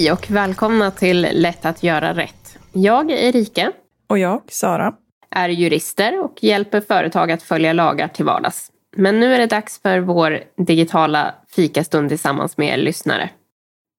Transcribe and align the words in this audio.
Hej 0.00 0.12
och 0.12 0.30
välkomna 0.30 0.90
till 0.90 1.28
Lätt 1.32 1.64
att 1.64 1.82
göra 1.82 2.14
rätt. 2.14 2.58
Jag, 2.72 3.10
Erika, 3.10 3.72
Och 4.06 4.18
jag, 4.18 4.42
Sara. 4.48 4.94
är 5.30 5.48
jurister 5.48 6.24
och 6.24 6.44
hjälper 6.44 6.80
företag 6.80 7.32
att 7.32 7.42
följa 7.42 7.72
lagar 7.72 8.08
till 8.08 8.24
vardags. 8.24 8.70
Men 8.96 9.20
nu 9.20 9.34
är 9.34 9.38
det 9.38 9.46
dags 9.46 9.82
för 9.82 10.00
vår 10.00 10.40
digitala 10.66 11.34
fikastund 11.48 12.08
tillsammans 12.08 12.56
med 12.56 12.68
er 12.68 12.76
lyssnare. 12.76 13.30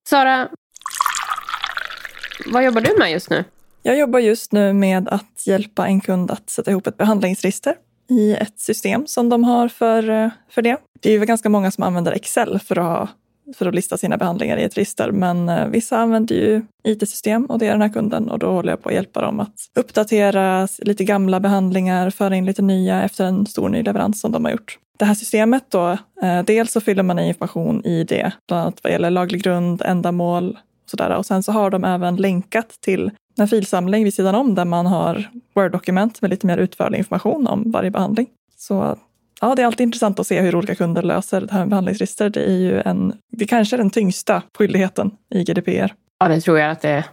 Sara, 0.09 0.47
vad 2.45 2.65
jobbar 2.65 2.81
du 2.81 2.97
med 2.99 3.11
just 3.11 3.29
nu? 3.29 3.43
Jag 3.83 3.97
jobbar 3.99 4.19
just 4.19 4.51
nu 4.51 4.73
med 4.73 5.07
att 5.07 5.43
hjälpa 5.47 5.87
en 5.87 6.01
kund 6.01 6.31
att 6.31 6.49
sätta 6.49 6.71
ihop 6.71 6.87
ett 6.87 6.97
behandlingsregister 6.97 7.75
i 8.09 8.33
ett 8.33 8.59
system 8.59 9.07
som 9.07 9.29
de 9.29 9.43
har 9.43 9.67
för, 9.67 10.09
eh, 10.09 10.29
för 10.49 10.61
det. 10.61 10.77
Det 11.01 11.09
är 11.09 11.19
ju 11.19 11.25
ganska 11.25 11.49
många 11.49 11.71
som 11.71 11.83
använder 11.83 12.11
Excel 12.11 12.59
för 12.59 12.77
att, 12.79 12.85
ha, 12.85 13.07
för 13.55 13.65
att 13.65 13.75
lista 13.75 13.97
sina 13.97 14.17
behandlingar 14.17 14.57
i 14.57 14.63
ett 14.63 14.77
register, 14.77 15.11
men 15.11 15.49
eh, 15.49 15.67
vissa 15.67 15.97
använder 15.97 16.35
ju 16.35 16.61
IT-system 16.83 17.45
och 17.45 17.59
det 17.59 17.67
är 17.67 17.71
den 17.71 17.81
här 17.81 17.89
kunden 17.89 18.29
och 18.29 18.39
då 18.39 18.51
håller 18.51 18.71
jag 18.71 18.83
på 18.83 18.89
att 18.89 18.95
hjälpa 18.95 19.21
dem 19.21 19.39
att 19.39 19.55
uppdatera 19.75 20.67
lite 20.77 21.03
gamla 21.03 21.39
behandlingar, 21.39 22.09
föra 22.09 22.35
in 22.35 22.45
lite 22.45 22.61
nya 22.61 23.03
efter 23.03 23.25
en 23.25 23.45
stor 23.45 23.69
ny 23.69 23.83
leverans 23.83 24.21
som 24.21 24.31
de 24.31 24.45
har 24.45 24.51
gjort. 24.51 24.77
Det 24.99 25.05
här 25.05 25.13
systemet 25.13 25.63
då, 25.69 25.97
eh, 26.21 26.43
dels 26.45 26.71
så 26.71 26.81
fyller 26.81 27.03
man 27.03 27.19
i 27.19 27.27
information 27.27 27.85
i 27.85 28.03
det, 28.03 28.31
bland 28.47 28.61
annat 28.61 28.79
vad 28.83 28.91
gäller 28.91 29.09
laglig 29.09 29.43
grund, 29.43 29.81
ändamål 29.85 30.57
och 30.83 30.89
sådär. 30.89 31.17
Och 31.17 31.25
sen 31.25 31.43
så 31.43 31.51
har 31.51 31.69
de 31.69 31.83
även 31.83 32.15
länkat 32.15 32.69
till 32.81 33.11
en 33.37 33.47
filsamling 33.47 34.03
vid 34.03 34.13
sidan 34.13 34.35
om 34.35 34.55
där 34.55 34.65
man 34.65 34.85
har 34.85 35.29
Word-dokument 35.55 36.21
med 36.21 36.29
lite 36.29 36.47
mer 36.47 36.57
utförlig 36.57 36.97
information 36.97 37.47
om 37.47 37.71
varje 37.71 37.91
behandling. 37.91 38.27
Så 38.57 38.97
ja, 39.41 39.55
det 39.55 39.61
är 39.61 39.65
alltid 39.65 39.83
intressant 39.83 40.19
att 40.19 40.27
se 40.27 40.41
hur 40.41 40.55
olika 40.55 40.75
kunder 40.75 41.01
löser 41.01 41.41
det 41.41 41.51
här 41.51 41.59
med 41.59 41.69
behandlingsregister. 41.69 42.29
Det 42.29 42.43
är 42.43 42.57
ju 42.57 42.81
en, 42.81 43.13
det 43.31 43.45
kanske 43.45 43.75
är 43.75 43.77
den 43.77 43.89
tyngsta 43.89 44.43
skyldigheten 44.57 45.11
i 45.29 45.43
GDPR. 45.43 45.93
Ja, 46.19 46.27
det 46.27 46.41
tror 46.41 46.59
jag 46.59 46.71
att 46.71 46.81
det 46.81 46.89
är 46.89 47.05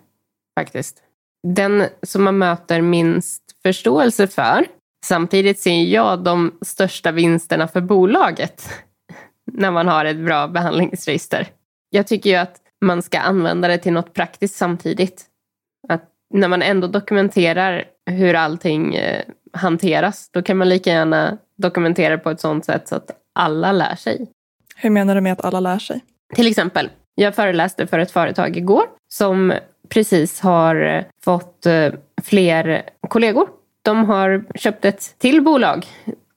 faktiskt. 0.60 1.02
Den 1.46 1.84
som 2.02 2.24
man 2.24 2.38
möter 2.38 2.80
minst 2.80 3.42
förståelse 3.62 4.26
för. 4.26 4.66
Samtidigt 5.06 5.60
ser 5.60 5.82
jag 5.82 6.24
de 6.24 6.58
största 6.62 7.12
vinsterna 7.12 7.68
för 7.68 7.80
bolaget 7.80 8.68
när 9.52 9.70
man 9.70 9.88
har 9.88 10.04
ett 10.04 10.24
bra 10.24 10.48
behandlingsregister. 10.48 11.48
Jag 11.90 12.06
tycker 12.06 12.30
ju 12.30 12.36
att 12.36 12.56
man 12.84 13.02
ska 13.02 13.18
använda 13.18 13.68
det 13.68 13.78
till 13.78 13.92
något 13.92 14.14
praktiskt 14.14 14.56
samtidigt. 14.56 15.26
Att 15.88 16.04
när 16.34 16.48
man 16.48 16.62
ändå 16.62 16.86
dokumenterar 16.86 17.84
hur 18.10 18.34
allting 18.34 18.94
eh, 18.94 19.24
hanteras, 19.52 20.30
då 20.32 20.42
kan 20.42 20.56
man 20.56 20.68
lika 20.68 20.90
gärna 20.90 21.38
dokumentera 21.56 22.18
på 22.18 22.30
ett 22.30 22.40
sådant 22.40 22.64
sätt 22.64 22.88
så 22.88 22.96
att 22.96 23.10
alla 23.34 23.72
lär 23.72 23.94
sig. 23.94 24.26
Hur 24.76 24.90
menar 24.90 25.14
du 25.14 25.20
med 25.20 25.32
att 25.32 25.44
alla 25.44 25.60
lär 25.60 25.78
sig? 25.78 26.00
Till 26.34 26.46
exempel, 26.46 26.90
jag 27.14 27.34
föreläste 27.34 27.86
för 27.86 27.98
ett 27.98 28.10
företag 28.10 28.56
igår 28.56 28.84
som 29.08 29.52
precis 29.88 30.40
har 30.40 30.82
eh, 30.82 31.04
fått 31.24 31.66
eh, 31.66 31.88
fler 32.22 32.82
kollegor. 33.08 33.48
De 33.82 34.04
har 34.04 34.44
köpt 34.54 34.84
ett 34.84 35.18
till 35.18 35.42
bolag 35.42 35.86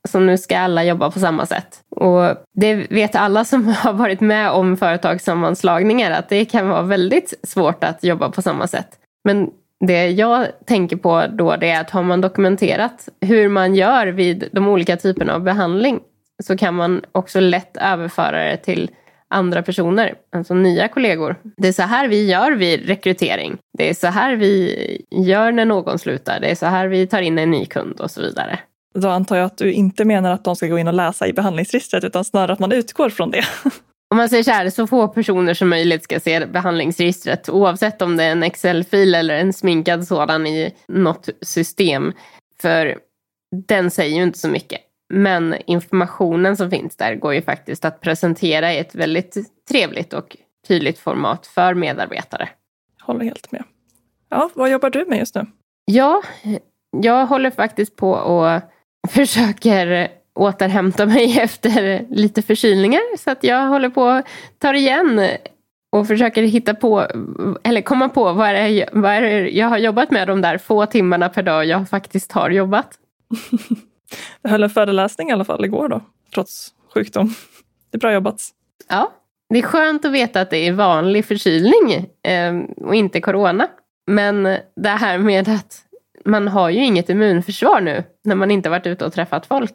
som 0.10 0.26
nu 0.26 0.38
ska 0.38 0.60
alla 0.60 0.84
jobba 0.84 1.12
på 1.12 1.20
samma 1.20 1.46
sätt. 1.46 1.80
Och 1.96 2.36
det 2.54 2.76
vet 2.76 3.16
alla 3.16 3.46
som 3.46 3.68
har 3.78 3.94
varit 3.94 4.22
med 4.22 4.52
om 4.52 4.78
företagssammanslagningar 4.78 6.12
att 6.12 6.30
det 6.30 6.46
kan 6.46 6.70
vara 6.70 6.82
väldigt 6.82 7.34
svårt 7.44 7.84
att 7.84 8.04
jobba 8.04 8.32
på 8.32 8.42
samma 8.42 8.68
sätt. 8.68 8.88
Men 9.24 9.52
det 9.88 10.10
jag 10.10 10.48
tänker 10.66 10.96
på 10.96 11.26
då 11.30 11.56
det 11.56 11.70
är 11.70 11.82
att 11.82 11.90
har 11.90 12.04
man 12.04 12.22
dokumenterat 12.22 13.10
hur 13.22 13.50
man 13.50 13.76
gör 13.76 14.08
vid 14.08 14.50
de 14.52 14.68
olika 14.68 14.98
typerna 14.98 15.36
av 15.36 15.44
behandling 15.44 16.00
så 16.44 16.58
kan 16.58 16.76
man 16.76 17.02
också 17.12 17.40
lätt 17.40 17.78
överföra 17.78 18.44
det 18.44 18.58
till 18.58 18.92
andra 19.28 19.64
personer, 19.64 20.14
alltså 20.36 20.54
nya 20.54 20.88
kollegor. 20.88 21.36
Det 21.58 21.68
är 21.68 21.72
så 21.74 21.82
här 21.82 22.08
vi 22.08 22.30
gör 22.30 22.52
vid 22.52 22.88
rekrytering. 22.88 23.58
Det 23.78 23.90
är 23.90 23.94
så 23.94 24.08
här 24.08 24.36
vi 24.36 25.06
gör 25.12 25.52
när 25.52 25.66
någon 25.66 26.00
slutar. 26.00 26.40
Det 26.40 26.52
är 26.52 26.56
så 26.56 26.66
här 26.66 26.88
vi 26.88 27.08
tar 27.08 27.22
in 27.22 27.38
en 27.38 27.52
ny 27.52 27.66
kund 27.66 28.02
och 28.02 28.12
så 28.12 28.22
vidare. 28.22 28.60
Då 28.94 29.10
antar 29.10 29.38
jag 29.38 29.46
att 29.46 29.58
du 29.58 29.72
inte 29.72 30.06
menar 30.06 30.32
att 30.32 30.44
de 30.44 30.56
ska 30.56 30.68
gå 30.68 30.80
in 30.80 30.88
och 30.88 30.94
läsa 30.94 31.28
i 31.28 31.34
behandlingsregistret 31.34 32.04
utan 32.04 32.26
snarare 32.26 32.54
att 32.54 32.60
man 32.60 32.72
utgår 32.72 33.10
från 33.10 33.32
det. 33.32 33.44
Om 34.12 34.18
man 34.18 34.30
säger 34.30 34.44
så 34.44 34.52
här, 34.52 34.70
så 34.70 34.88
få 34.88 35.08
personer 35.08 35.54
som 35.54 35.70
möjligt 35.70 36.04
ska 36.04 36.20
se 36.20 36.46
behandlingsregistret 36.46 37.50
oavsett 37.50 38.02
om 38.02 38.18
det 38.18 38.24
är 38.24 38.32
en 38.32 38.44
Excel-fil 38.44 39.16
eller 39.16 39.36
en 39.36 39.54
sminkad 39.54 40.08
sådan 40.08 40.48
i 40.48 40.76
något 40.88 41.30
system. 41.42 42.14
För 42.62 42.98
den 43.68 43.92
säger 43.92 44.16
ju 44.16 44.24
inte 44.24 44.40
så 44.40 44.48
mycket. 44.48 44.82
Men 45.14 45.56
informationen 45.66 46.58
som 46.58 46.72
finns 46.72 46.98
där 46.98 47.16
går 47.16 47.34
ju 47.34 47.42
faktiskt 47.42 47.86
att 47.86 48.02
presentera 48.02 48.74
i 48.74 48.78
ett 48.78 48.96
väldigt 48.96 49.38
trevligt 49.70 50.14
och 50.14 50.38
tydligt 50.68 51.00
format 51.00 51.48
för 51.48 51.74
medarbetare. 51.74 52.50
Håller 53.02 53.26
helt 53.26 53.52
med. 53.52 53.64
Ja, 54.30 54.50
vad 54.54 54.72
jobbar 54.72 54.90
du 54.90 55.06
med 55.06 55.20
just 55.20 55.36
nu? 55.36 55.46
Ja, 55.86 56.22
jag 56.98 57.26
håller 57.26 57.52
faktiskt 57.52 57.96
på 57.96 58.12
och 58.12 58.62
försöker 59.10 60.12
återhämta 60.42 61.06
mig 61.06 61.40
efter 61.42 62.06
lite 62.10 62.42
förkylningar. 62.42 63.18
Så 63.18 63.32
att 63.32 63.44
jag 63.44 63.68
håller 63.68 63.90
på 63.90 64.08
att 64.08 64.26
ta 64.58 64.74
igen 64.74 65.22
och 65.92 66.08
försöker 66.08 66.44
hitta 66.44 66.74
på, 66.74 67.08
eller 67.64 67.82
komma 67.82 68.10
på 68.10 68.34
vad 68.34 68.50
är, 68.50 68.70
det, 68.70 68.90
vad 68.92 69.12
är 69.12 69.22
det 69.22 69.50
jag 69.50 69.68
har 69.68 69.78
jobbat 69.78 70.12
med 70.12 70.28
de 70.28 70.42
där 70.42 70.58
få 70.58 70.86
timmarna 70.86 71.30
per 71.30 71.44
dag 71.44 71.66
jag 71.66 71.90
faktiskt 71.90 72.32
har 72.32 72.50
jobbat. 72.50 72.90
Jag 74.42 74.52
höll 74.52 74.64
en 74.64 74.70
föreläsning 74.70 75.30
i 75.30 75.32
alla 75.32 75.46
fall 75.46 75.66
igår 75.66 75.90
då, 75.90 76.02
trots 76.34 76.74
sjukdom. 76.94 77.34
Det 77.92 77.98
är 77.98 78.00
bra 78.00 78.14
jobbat. 78.14 78.42
Ja, 78.90 79.12
det 79.50 79.60
är 79.60 79.64
skönt 79.64 80.06
att 80.06 80.12
veta 80.12 80.42
att 80.42 80.50
det 80.50 80.68
är 80.68 80.74
vanlig 80.74 81.26
förkylning 81.26 82.10
eh, 82.24 82.60
och 82.86 82.96
inte 82.96 83.22
corona. 83.22 83.68
Men 84.08 84.44
det 84.76 84.90
här 84.90 85.18
med 85.18 85.50
att 85.50 85.82
man 86.26 86.48
har 86.48 86.70
ju 86.70 86.86
inget 86.86 87.10
immunförsvar 87.10 87.82
nu 87.82 88.04
när 88.24 88.36
man 88.36 88.52
inte 88.52 88.70
varit 88.70 88.88
ute 88.88 89.06
och 89.06 89.14
träffat 89.14 89.46
folk. 89.46 89.74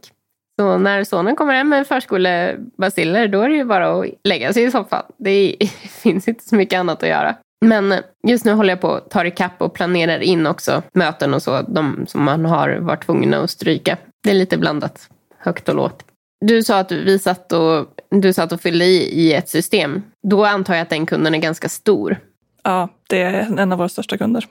Så 0.60 0.78
när 0.78 1.04
sonen 1.04 1.36
kommer 1.36 1.54
hem 1.54 1.68
med 1.68 1.86
förskolebaciller 1.86 3.28
då 3.28 3.40
är 3.40 3.48
det 3.48 3.56
ju 3.56 3.64
bara 3.64 4.00
att 4.00 4.06
lägga 4.24 4.52
sig 4.52 4.64
i 4.64 4.70
soffan. 4.70 5.02
Det 5.16 5.56
finns 6.02 6.28
inte 6.28 6.44
så 6.44 6.54
mycket 6.54 6.78
annat 6.78 7.02
att 7.02 7.08
göra. 7.08 7.36
Men 7.64 7.94
just 8.28 8.44
nu 8.44 8.52
håller 8.52 8.70
jag 8.70 8.80
på 8.80 8.94
att 8.94 9.10
ta 9.10 9.26
ikapp 9.26 9.62
och 9.62 9.74
planerar 9.74 10.20
in 10.20 10.46
också 10.46 10.82
möten 10.92 11.34
och 11.34 11.42
så, 11.42 11.62
de 11.62 12.04
som 12.08 12.22
man 12.22 12.44
har 12.44 12.76
varit 12.76 13.06
tvungna 13.06 13.38
att 13.38 13.50
stryka. 13.50 13.96
Det 14.22 14.30
är 14.30 14.34
lite 14.34 14.58
blandat, 14.58 15.08
högt 15.38 15.68
och 15.68 15.74
lågt. 15.74 16.04
Du 16.40 16.62
sa 16.62 16.78
att 16.78 16.92
vi 16.92 17.18
satt 17.18 17.52
och, 17.52 17.86
du 18.10 18.32
satt 18.32 18.52
och 18.52 18.60
fyllde 18.60 18.84
i 18.84 19.20
i 19.20 19.32
ett 19.32 19.48
system. 19.48 20.02
Då 20.28 20.44
antar 20.44 20.74
jag 20.74 20.82
att 20.82 20.90
den 20.90 21.06
kunden 21.06 21.34
är 21.34 21.38
ganska 21.38 21.68
stor. 21.68 22.16
Ja, 22.62 22.88
det 23.08 23.22
är 23.22 23.58
en 23.60 23.72
av 23.72 23.78
våra 23.78 23.88
största 23.88 24.18
kunder. 24.18 24.46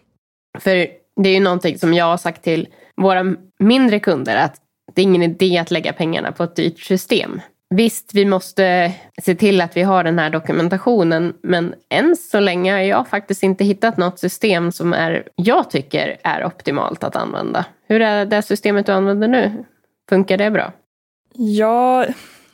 För 0.59 0.87
det 1.21 1.29
är 1.29 1.33
ju 1.33 1.39
någonting 1.39 1.77
som 1.77 1.93
jag 1.93 2.05
har 2.05 2.17
sagt 2.17 2.43
till 2.43 2.67
våra 2.95 3.35
mindre 3.59 3.99
kunder 3.99 4.35
att 4.35 4.55
det 4.93 5.01
är 5.01 5.03
ingen 5.03 5.23
idé 5.23 5.57
att 5.57 5.71
lägga 5.71 5.93
pengarna 5.93 6.31
på 6.31 6.43
ett 6.43 6.55
dyrt 6.55 6.79
system. 6.79 7.41
Visst, 7.69 8.13
vi 8.13 8.25
måste 8.25 8.93
se 9.21 9.35
till 9.35 9.61
att 9.61 9.77
vi 9.77 9.81
har 9.81 10.03
den 10.03 10.19
här 10.19 10.29
dokumentationen 10.29 11.33
men 11.43 11.73
än 11.89 12.15
så 12.15 12.39
länge 12.39 12.71
har 12.71 12.79
jag 12.79 13.07
faktiskt 13.07 13.43
inte 13.43 13.63
hittat 13.63 13.97
något 13.97 14.19
system 14.19 14.71
som 14.71 14.93
är, 14.93 15.27
jag 15.35 15.69
tycker 15.69 16.17
är 16.23 16.45
optimalt 16.45 17.03
att 17.03 17.15
använda. 17.15 17.65
Hur 17.87 18.01
är 18.01 18.25
det 18.25 18.41
systemet 18.41 18.85
du 18.85 18.91
använder 18.91 19.27
nu? 19.27 19.65
Funkar 20.09 20.37
det 20.37 20.51
bra? 20.51 20.73
Ja, 21.33 22.05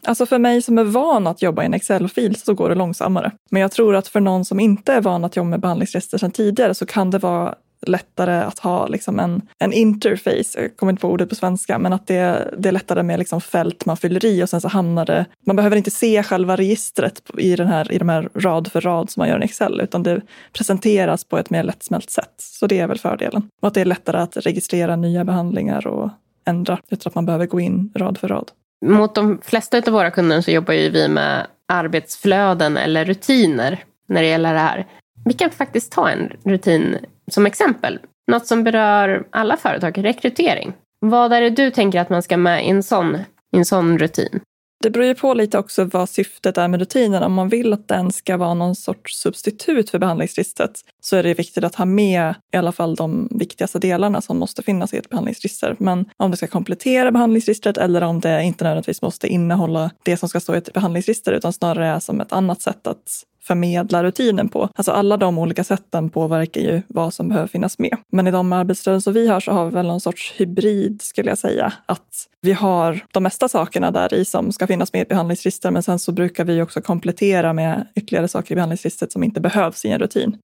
alltså 0.06 0.26
för 0.26 0.40
mig 0.40 0.62
som 0.62 0.78
är 0.78 0.84
van 0.84 1.28
att 1.28 1.42
jobba 1.42 1.64
i 1.64 1.66
en 1.66 1.74
Excel-fil 1.74 2.36
så 2.36 2.54
går 2.54 2.70
det 2.70 2.76
långsammare. 2.76 3.32
Men 3.52 3.62
jag 3.62 3.72
tror 3.72 3.96
att 3.96 4.08
för 4.08 4.20
någon 4.20 4.46
som 4.46 4.60
inte 4.60 4.94
är 4.94 5.02
van 5.02 5.26
att 5.26 5.36
jobba 5.36 5.50
med 5.50 5.60
behandlingsrester 5.60 6.18
sedan 6.18 6.32
tidigare 6.32 6.74
så 6.74 6.86
kan 6.86 7.12
det 7.12 7.18
vara 7.18 7.56
lättare 7.88 8.44
att 8.44 8.60
ha 8.60 8.88
liksom 8.88 9.20
en, 9.20 9.42
en 9.60 9.74
interface, 9.74 10.62
jag 10.62 10.78
kommer 10.78 10.92
inte 10.92 11.02
på 11.02 11.10
ordet 11.10 11.30
på 11.30 11.36
svenska, 11.36 11.80
men 11.80 11.94
att 11.94 12.08
det, 12.08 12.54
det 12.58 12.70
är 12.70 12.74
lättare 12.74 13.04
med 13.04 13.20
liksom 13.20 13.42
fält 13.42 13.86
man 13.86 13.98
fyller 13.98 14.26
i 14.26 14.44
och 14.44 14.50
sen 14.50 14.62
så 14.62 14.68
hamnar 14.68 15.06
det, 15.06 15.26
man 15.46 15.56
behöver 15.56 15.78
inte 15.78 15.92
se 15.92 16.24
själva 16.24 16.56
registret 16.56 17.22
i, 17.38 17.56
den 17.56 17.68
här, 17.68 17.92
i 17.92 17.98
de 17.98 18.10
här 18.10 18.30
rad 18.36 18.72
för 18.72 18.82
rad 18.82 19.10
som 19.10 19.22
man 19.22 19.30
gör 19.30 19.42
i 19.42 19.46
Excel, 19.46 19.82
utan 19.82 20.04
det 20.04 20.22
presenteras 20.54 21.24
på 21.24 21.38
ett 21.38 21.50
mer 21.50 21.64
lättsmält 21.64 22.10
sätt. 22.10 22.34
Så 22.38 22.68
det 22.68 22.80
är 22.80 22.88
väl 22.88 23.00
fördelen. 23.00 23.50
Och 23.62 23.68
att 23.68 23.74
det 23.74 23.82
är 23.82 23.86
lättare 23.86 24.18
att 24.18 24.38
registrera 24.38 24.96
nya 24.96 25.26
behandlingar 25.26 25.88
och 25.88 26.10
ändra 26.46 26.80
utan 26.90 27.10
att 27.10 27.16
man 27.16 27.26
behöver 27.26 27.46
gå 27.46 27.60
in 27.60 27.92
rad 27.96 28.18
för 28.18 28.28
rad. 28.28 28.52
Mot 28.86 29.16
de 29.16 29.42
flesta 29.44 29.78
av 29.78 29.94
våra 29.94 30.12
kunder 30.12 30.42
så 30.42 30.52
jobbar 30.52 30.74
ju 30.74 30.90
vi 30.90 31.08
med 31.08 31.48
arbetsflöden 31.68 32.78
eller 32.78 33.06
rutiner 33.06 33.84
när 34.08 34.22
det 34.22 34.28
gäller 34.28 34.54
det 34.54 34.60
här. 34.60 34.88
Vi 35.26 35.34
kan 35.34 35.50
faktiskt 35.50 35.92
ta 35.92 36.10
en 36.10 36.32
rutin 36.44 36.98
som 37.32 37.46
exempel. 37.46 38.00
Något 38.32 38.48
som 38.48 38.64
berör 38.64 39.28
alla 39.30 39.58
företag, 39.58 40.06
rekrytering. 40.06 40.74
Vad 41.00 41.34
är 41.34 41.42
det 41.42 41.50
du 41.50 41.72
tänker 41.72 42.00
att 42.00 42.10
man 42.10 42.24
ska 42.24 42.38
med 42.38 42.66
i 42.66 42.70
en 42.70 42.84
sån, 42.84 43.16
i 43.54 43.58
en 43.58 43.66
sån 43.66 43.98
rutin? 43.98 44.42
Det 44.82 44.90
beror 44.90 45.06
ju 45.06 45.16
på 45.16 45.34
lite 45.34 45.58
också 45.58 45.84
vad 45.84 46.10
syftet 46.10 46.58
är 46.58 46.68
med 46.68 46.80
rutinen. 46.80 47.24
Om 47.24 47.34
man 47.34 47.50
vill 47.50 47.74
att 47.74 47.88
den 47.88 48.12
ska 48.12 48.38
vara 48.38 48.54
någon 48.54 48.76
sorts 48.76 49.22
substitut 49.22 49.90
för 49.90 50.00
behandlingsregistret 50.00 50.80
så 51.02 51.16
är 51.16 51.24
det 51.24 51.34
viktigt 51.34 51.64
att 51.64 51.76
ha 51.76 51.86
med 51.86 52.36
i 52.54 52.58
alla 52.58 52.72
fall 52.72 52.96
de 52.96 53.28
viktigaste 53.32 53.80
delarna 53.80 54.22
som 54.22 54.38
måste 54.38 54.64
finnas 54.64 54.94
i 54.94 54.98
ett 54.98 55.10
behandlingsregister. 55.10 55.76
Men 55.80 56.06
om 56.18 56.32
det 56.32 56.38
ska 56.38 56.48
komplettera 56.48 57.12
behandlingsregistret 57.12 57.78
eller 57.78 58.02
om 58.02 58.20
det 58.20 58.44
inte 58.44 58.64
nödvändigtvis 58.64 59.02
måste 59.02 59.28
innehålla 59.28 59.92
det 60.04 60.18
som 60.18 60.30
ska 60.30 60.40
stå 60.40 60.56
i 60.56 60.58
ett 60.58 60.74
behandlingsregister 60.74 61.32
utan 61.32 61.54
snarare 61.54 61.88
är 61.88 62.00
som 62.00 62.22
ett 62.22 62.32
annat 62.32 62.62
sätt 62.62 62.88
att 62.88 63.24
förmedla 63.44 64.04
rutinen 64.04 64.50
på. 64.50 64.70
Alltså 64.76 64.92
alla 64.92 65.18
de 65.18 65.38
olika 65.38 65.64
sätten 65.64 66.10
påverkar 66.10 66.62
ju 66.62 66.82
vad 66.88 67.14
som 67.14 67.30
behöver 67.30 67.48
finnas 67.48 67.80
med. 67.80 67.98
Men 68.12 68.28
i 68.28 68.32
de 68.32 68.54
arbetsstöden 68.54 69.02
som 69.02 69.14
vi 69.14 69.28
har 69.28 69.40
så 69.40 69.52
har 69.52 69.66
vi 69.66 69.72
väl 69.72 69.88
någon 69.88 70.02
sorts 70.02 70.34
hybrid 70.38 71.02
skulle 71.02 71.32
jag 71.32 71.38
säga. 71.38 71.74
Att 71.86 72.28
vi 72.42 72.54
har 72.54 73.00
de 73.12 73.24
mesta 73.24 73.48
sakerna 73.48 73.92
där 73.92 74.14
i 74.14 74.26
som 74.26 74.52
ska 74.52 74.68
finnas 74.68 74.94
med 74.94 75.02
i 75.02 75.06
behandlingsregistret 75.06 75.74
men 75.74 75.84
sen 75.84 76.00
så 76.00 76.12
brukar 76.12 76.46
vi 76.46 76.62
också 76.62 76.82
komplettera 76.82 77.54
med 77.54 77.88
ytterligare 77.96 78.28
saker 78.28 78.52
i 78.52 78.56
behandlingsregistret 78.56 79.12
som 79.12 79.24
inte 79.24 79.42
behövs 79.42 79.86
i 79.86 79.90
en 79.90 80.00
rutin. 80.00 80.38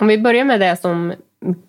Om 0.00 0.08
vi 0.08 0.18
börjar 0.18 0.44
med 0.44 0.60
det 0.60 0.80
som 0.80 1.12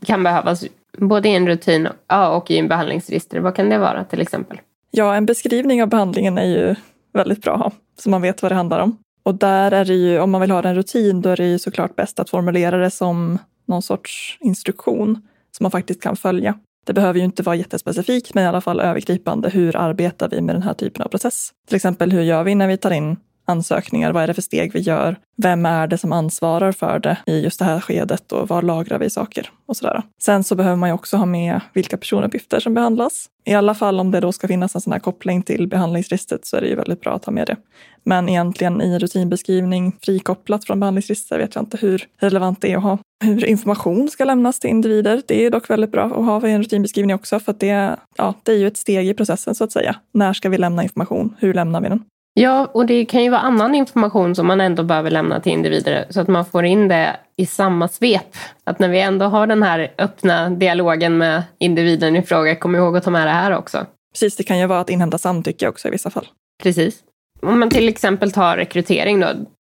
kan 0.06 0.24
behövas 0.24 0.66
både 0.98 1.30
i 1.30 1.36
en 1.36 1.48
rutin 1.48 1.88
och 2.31 2.51
i 2.51 2.57
en 2.57 2.68
behandlingsregister, 2.68 3.39
vad 3.39 3.56
kan 3.56 3.69
det 3.69 3.77
vara 3.77 4.04
till 4.04 4.22
exempel? 4.22 4.62
Ja, 4.92 5.16
en 5.16 5.25
beskrivning 5.25 5.84
av 5.84 5.89
behandlingen 5.89 6.38
är 6.38 6.45
ju 6.45 6.75
väldigt 7.13 7.42
bra 7.42 7.54
att 7.54 7.60
ha, 7.60 7.72
så 8.00 8.10
man 8.10 8.22
vet 8.22 8.42
vad 8.42 8.51
det 8.51 8.56
handlar 8.56 8.80
om. 8.80 8.98
Och 9.23 9.35
där 9.35 9.71
är 9.71 9.85
det 9.85 9.94
ju, 9.94 10.19
om 10.19 10.31
man 10.31 10.41
vill 10.41 10.51
ha 10.51 10.63
en 10.63 10.75
rutin, 10.75 11.21
då 11.21 11.29
är 11.29 11.38
det 11.38 11.47
ju 11.47 11.59
såklart 11.59 11.95
bäst 11.95 12.19
att 12.19 12.29
formulera 12.29 12.77
det 12.77 12.91
som 12.91 13.38
någon 13.68 13.81
sorts 13.81 14.38
instruktion 14.41 15.27
som 15.57 15.63
man 15.63 15.71
faktiskt 15.71 16.01
kan 16.01 16.15
följa. 16.15 16.56
Det 16.85 16.94
behöver 16.94 17.19
ju 17.19 17.25
inte 17.25 17.44
vara 17.44 17.56
jättespecifikt, 17.56 18.33
men 18.33 18.44
i 18.44 18.47
alla 18.47 18.62
fall 18.62 18.79
övergripande. 18.79 19.50
Hur 19.50 19.75
arbetar 19.75 20.29
vi 20.29 20.41
med 20.41 20.56
den 20.56 20.63
här 20.63 20.73
typen 20.73 21.03
av 21.03 21.07
process? 21.07 21.50
Till 21.68 21.75
exempel, 21.75 22.12
hur 22.12 22.21
gör 22.21 22.44
vi 22.44 22.56
när 22.56 22.68
vi 22.68 22.77
tar 22.77 22.91
in 22.91 23.18
ansökningar? 23.45 24.11
Vad 24.11 24.23
är 24.23 24.27
det 24.27 24.33
för 24.33 24.41
steg 24.41 24.73
vi 24.73 24.79
gör? 24.79 25.15
Vem 25.38 25.65
är 25.65 25.88
det 25.88 25.97
som 25.97 26.11
ansvarar 26.11 26.71
för 26.71 26.99
det 26.99 27.17
i 27.25 27.39
just 27.39 27.59
det 27.59 27.65
här 27.65 27.79
skedet 27.79 28.31
och 28.31 28.47
var 28.47 28.61
lagrar 28.61 28.99
vi 28.99 29.09
saker 29.09 29.49
och 29.65 29.77
sådär. 29.77 30.03
Sen 30.21 30.43
så 30.43 30.55
behöver 30.55 30.75
man 30.75 30.89
ju 30.89 30.93
också 30.93 31.17
ha 31.17 31.25
med 31.25 31.61
vilka 31.73 31.97
personuppgifter 31.97 32.59
som 32.59 32.73
behandlas. 32.73 33.29
I 33.45 33.53
alla 33.53 33.75
fall 33.75 33.99
om 33.99 34.11
det 34.11 34.19
då 34.19 34.31
ska 34.31 34.47
finnas 34.47 34.75
en 34.75 34.81
sån 34.81 34.93
här 34.93 34.99
koppling 34.99 35.43
till 35.43 35.67
behandlingsregistret 35.67 36.45
så 36.45 36.57
är 36.57 36.61
det 36.61 36.67
ju 36.67 36.75
väldigt 36.75 37.01
bra 37.01 37.13
att 37.13 37.25
ha 37.25 37.33
med 37.33 37.47
det. 37.47 37.55
Men 38.03 38.29
egentligen 38.29 38.81
i 38.81 38.99
rutinbeskrivning 38.99 39.97
frikopplat 40.01 40.65
från 40.65 40.79
behandlingsregister 40.79 41.38
vet 41.38 41.55
jag 41.55 41.61
inte 41.61 41.77
hur 41.77 42.07
relevant 42.19 42.61
det 42.61 42.71
är 42.71 42.77
att 42.77 42.83
ha. 42.83 42.97
Hur 43.23 43.45
information 43.45 44.09
ska 44.09 44.25
lämnas 44.25 44.59
till 44.59 44.69
individer, 44.69 45.21
det 45.27 45.45
är 45.45 45.51
dock 45.51 45.69
väldigt 45.69 45.91
bra 45.91 46.05
att 46.05 46.25
ha 46.25 46.47
i 46.47 46.51
en 46.51 46.63
rutinbeskrivning 46.63 47.15
också 47.15 47.39
för 47.39 47.51
att 47.51 47.59
det, 47.59 47.95
ja, 48.17 48.33
det 48.43 48.51
är 48.51 48.57
ju 48.57 48.67
ett 48.67 48.77
steg 48.77 49.07
i 49.07 49.13
processen 49.13 49.55
så 49.55 49.63
att 49.63 49.71
säga. 49.71 49.95
När 50.13 50.33
ska 50.33 50.49
vi 50.49 50.57
lämna 50.57 50.83
information? 50.83 51.35
Hur 51.39 51.53
lämnar 51.53 51.81
vi 51.81 51.89
den? 51.89 52.03
Ja, 52.33 52.66
och 52.74 52.86
det 52.86 53.06
kan 53.06 53.24
ju 53.24 53.30
vara 53.30 53.42
annan 53.42 53.75
information 53.75 54.36
som 54.36 54.48
man 54.48 54.62
ändå 54.62 54.83
behöver 54.83 55.12
lämna 55.12 55.39
till 55.39 55.51
individer 55.51 56.06
så 56.10 56.22
att 56.22 56.28
man 56.28 56.45
får 56.45 56.66
in 56.66 56.88
det 56.88 57.16
i 57.38 57.45
samma 57.45 57.88
svep. 57.88 58.36
Att 58.63 58.80
när 58.80 58.89
vi 58.89 59.01
ändå 59.01 59.25
har 59.25 59.48
den 59.48 59.63
här 59.63 59.94
öppna 59.98 60.50
dialogen 60.50 61.18
med 61.18 61.44
individen 61.60 62.16
i 62.16 62.22
fråga, 62.22 62.56
kom 62.56 62.75
ihåg 62.75 62.98
att 62.98 63.04
ta 63.04 63.12
med 63.12 63.28
det 63.28 63.31
här 63.31 63.57
också. 63.57 63.86
Precis, 64.13 64.36
det 64.36 64.44
kan 64.44 64.60
ju 64.60 64.66
vara 64.66 64.80
att 64.80 64.89
inhämta 64.89 65.18
samtycke 65.18 65.68
också 65.68 65.88
i 65.88 65.92
vissa 65.92 66.10
fall. 66.10 66.28
Precis. 66.63 67.00
Om 67.42 67.60
man 67.60 67.69
till 67.69 67.89
exempel 67.89 68.31
tar 68.31 68.57
rekrytering 68.57 69.19
då. 69.19 69.27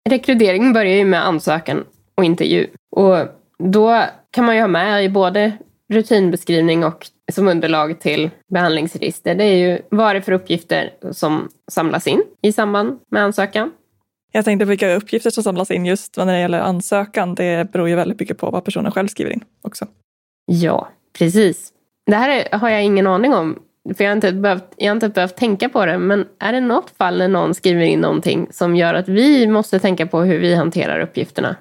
Rekrytering 0.10 0.74
börjar 0.74 0.96
ju 0.96 1.06
med 1.06 1.28
ansökan 1.28 1.84
och 2.18 2.24
intervju. 2.24 2.68
Och 2.96 3.18
då 3.64 4.04
kan 4.32 4.46
man 4.46 4.56
ju 4.56 4.62
ha 4.62 4.68
med 4.68 5.04
i 5.04 5.10
både 5.10 5.52
rutinbeskrivning 5.94 6.84
och 6.84 7.08
som 7.32 7.48
underlag 7.48 8.00
till 8.00 8.30
behandlingsregister. 8.54 9.36
Det 9.36 9.44
är 9.44 9.58
ju 9.58 9.82
vad 9.90 10.10
är 10.10 10.14
det 10.14 10.22
för 10.22 10.32
uppgifter 10.32 10.94
som 11.12 11.50
samlas 11.72 12.08
in 12.08 12.24
i 12.42 12.52
samband 12.52 13.00
med 13.12 13.24
ansökan. 13.24 13.72
Jag 14.32 14.46
tänkte 14.46 14.66
vilka 14.66 14.96
uppgifter 14.96 15.30
som 15.30 15.44
samlas 15.44 15.72
in 15.72 15.86
just 15.86 16.18
när 16.18 16.26
det 16.26 16.40
gäller 16.40 16.60
ansökan. 16.60 17.36
Det 17.36 17.72
beror 17.72 17.90
ju 17.90 17.96
väldigt 17.96 18.20
mycket 18.20 18.38
på 18.38 18.52
vad 18.52 18.66
personen 18.66 18.92
själv 18.92 19.08
skriver 19.08 19.32
in 19.32 19.44
också. 19.62 19.86
Ja, 20.46 20.90
precis. 21.18 21.72
Det 22.06 22.16
här 22.16 22.30
är, 22.30 22.58
har 22.58 22.70
jag 22.70 22.84
ingen 22.84 23.08
aning 23.08 23.34
om. 23.34 23.60
För 23.98 24.04
jag 24.04 24.12
har, 24.12 24.16
inte 24.16 24.32
behövt, 24.32 24.74
jag 24.78 24.88
har 24.88 24.96
inte 24.96 25.10
behövt 25.10 25.36
tänka 25.36 25.70
på 25.70 25.86
det. 25.86 25.98
Men 25.98 26.26
är 26.40 26.54
det 26.54 26.62
något 26.62 26.90
fall 26.90 27.18
när 27.18 27.28
någon 27.28 27.54
skriver 27.54 27.82
in 27.82 28.00
någonting 28.00 28.48
som 28.52 28.76
gör 28.76 28.94
att 28.94 29.10
vi 29.10 29.48
måste 29.48 29.80
tänka 29.80 30.06
på 30.06 30.22
hur 30.22 30.40
vi 30.40 30.56
hanterar 30.56 31.00
uppgifterna? 31.00 31.56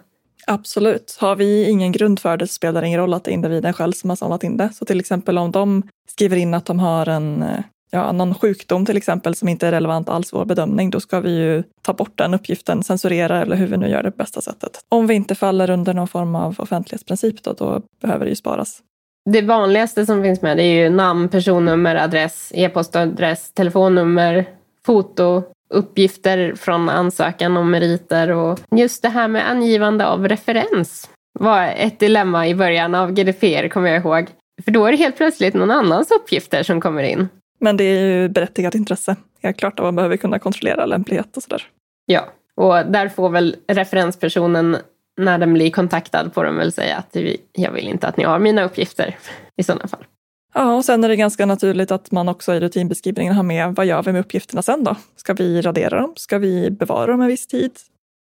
Absolut. 0.46 1.16
Har 1.20 1.36
vi 1.36 1.70
ingen 1.70 1.92
grund 1.92 2.20
för 2.20 2.36
det 2.36 2.46
så 2.46 2.52
spelar 2.52 2.80
det 2.80 2.86
ingen 2.86 3.00
roll 3.00 3.14
att 3.14 3.24
det 3.24 3.30
är 3.30 3.32
individen 3.32 3.72
själv 3.72 3.92
som 3.92 4.10
har 4.10 4.16
samlat 4.16 4.44
in 4.44 4.56
det. 4.56 4.70
Så 4.74 4.84
till 4.84 5.00
exempel 5.00 5.38
om 5.38 5.50
de 5.50 5.82
skriver 6.10 6.36
in 6.36 6.54
att 6.54 6.66
de 6.66 6.80
har 6.80 7.08
en, 7.08 7.44
ja, 7.90 8.12
någon 8.12 8.34
sjukdom 8.34 8.86
till 8.86 8.96
exempel 8.96 9.34
som 9.34 9.48
inte 9.48 9.66
är 9.66 9.72
relevant 9.72 10.08
alls 10.08 10.32
i 10.32 10.36
vår 10.36 10.44
bedömning, 10.44 10.90
då 10.90 11.00
ska 11.00 11.20
vi 11.20 11.30
ju 11.30 11.62
ta 11.82 11.92
bort 11.92 12.18
den 12.18 12.34
uppgiften, 12.34 12.82
censurera 12.82 13.42
eller 13.42 13.56
hur 13.56 13.66
vi 13.66 13.76
nu 13.76 13.88
gör 13.88 14.02
det 14.02 14.10
på 14.10 14.16
bästa 14.16 14.40
sättet. 14.40 14.84
Om 14.88 15.06
vi 15.06 15.14
inte 15.14 15.34
faller 15.34 15.70
under 15.70 15.94
någon 15.94 16.08
form 16.08 16.34
av 16.34 16.54
offentlighetsprincip 16.58 17.42
då, 17.42 17.52
då 17.52 17.82
behöver 18.02 18.24
det 18.24 18.30
ju 18.30 18.36
sparas. 18.36 18.82
Det 19.30 19.42
vanligaste 19.42 20.06
som 20.06 20.22
finns 20.22 20.42
med 20.42 20.56
det 20.56 20.62
är 20.62 20.82
ju 20.82 20.90
namn, 20.90 21.28
personnummer, 21.28 21.96
adress, 21.96 22.52
e-postadress, 22.54 23.52
telefonnummer, 23.52 24.48
foto, 24.86 25.42
uppgifter 25.74 26.54
från 26.54 26.88
ansökan 26.88 27.56
om 27.56 27.70
meriter 27.70 28.30
och 28.30 28.60
just 28.70 29.02
det 29.02 29.08
här 29.08 29.28
med 29.28 29.50
angivande 29.50 30.06
av 30.06 30.28
referens 30.28 31.10
var 31.40 31.62
ett 31.76 31.98
dilemma 31.98 32.48
i 32.48 32.54
början 32.54 32.94
av 32.94 33.12
GDPR 33.12 33.68
kommer 33.68 33.88
jag 33.88 34.00
ihåg. 34.00 34.26
För 34.64 34.70
då 34.70 34.86
är 34.86 34.90
det 34.92 34.98
helt 34.98 35.16
plötsligt 35.16 35.54
någon 35.54 35.70
annans 35.70 36.10
uppgifter 36.10 36.62
som 36.62 36.80
kommer 36.80 37.02
in. 37.02 37.28
Men 37.60 37.76
det 37.76 37.84
är 37.84 38.00
ju 38.00 38.28
berättigat 38.28 38.74
intresse. 38.74 39.16
Helt 39.42 39.56
klart 39.58 39.78
att 39.80 39.84
man 39.84 39.96
behöver 39.96 40.16
kunna 40.16 40.38
kontrollera 40.38 40.86
lämplighet 40.86 41.36
och 41.36 41.42
sådär. 41.42 41.62
Ja, 42.06 42.28
och 42.54 42.86
där 42.86 43.08
får 43.08 43.30
väl 43.30 43.56
referenspersonen 43.68 44.76
när 45.16 45.38
den 45.38 45.54
blir 45.54 45.70
kontaktad 45.70 46.30
får 46.34 46.44
de 46.44 46.56
väl 46.56 46.72
säga 46.72 46.96
att 46.96 47.16
jag 47.52 47.72
vill 47.72 47.88
inte 47.88 48.08
att 48.08 48.16
ni 48.16 48.24
har 48.24 48.38
mina 48.38 48.64
uppgifter 48.64 49.16
i 49.56 49.62
sådana 49.62 49.88
fall. 49.88 50.04
Ja, 50.54 50.74
och 50.74 50.84
sen 50.84 51.04
är 51.04 51.08
det 51.08 51.16
ganska 51.16 51.46
naturligt 51.46 51.90
att 51.90 52.10
man 52.10 52.28
också 52.28 52.54
i 52.54 52.60
rutinbeskrivningen 52.60 53.34
har 53.34 53.42
med 53.42 53.74
vad 53.74 53.86
gör 53.86 54.02
vi 54.02 54.12
med 54.12 54.20
uppgifterna 54.20 54.62
sen 54.62 54.84
då? 54.84 54.96
Ska 55.16 55.34
vi 55.34 55.62
radera 55.62 56.00
dem? 56.00 56.12
Ska 56.16 56.38
vi 56.38 56.70
bevara 56.70 57.06
dem 57.12 57.20
en 57.20 57.26
viss 57.26 57.46
tid? 57.46 57.72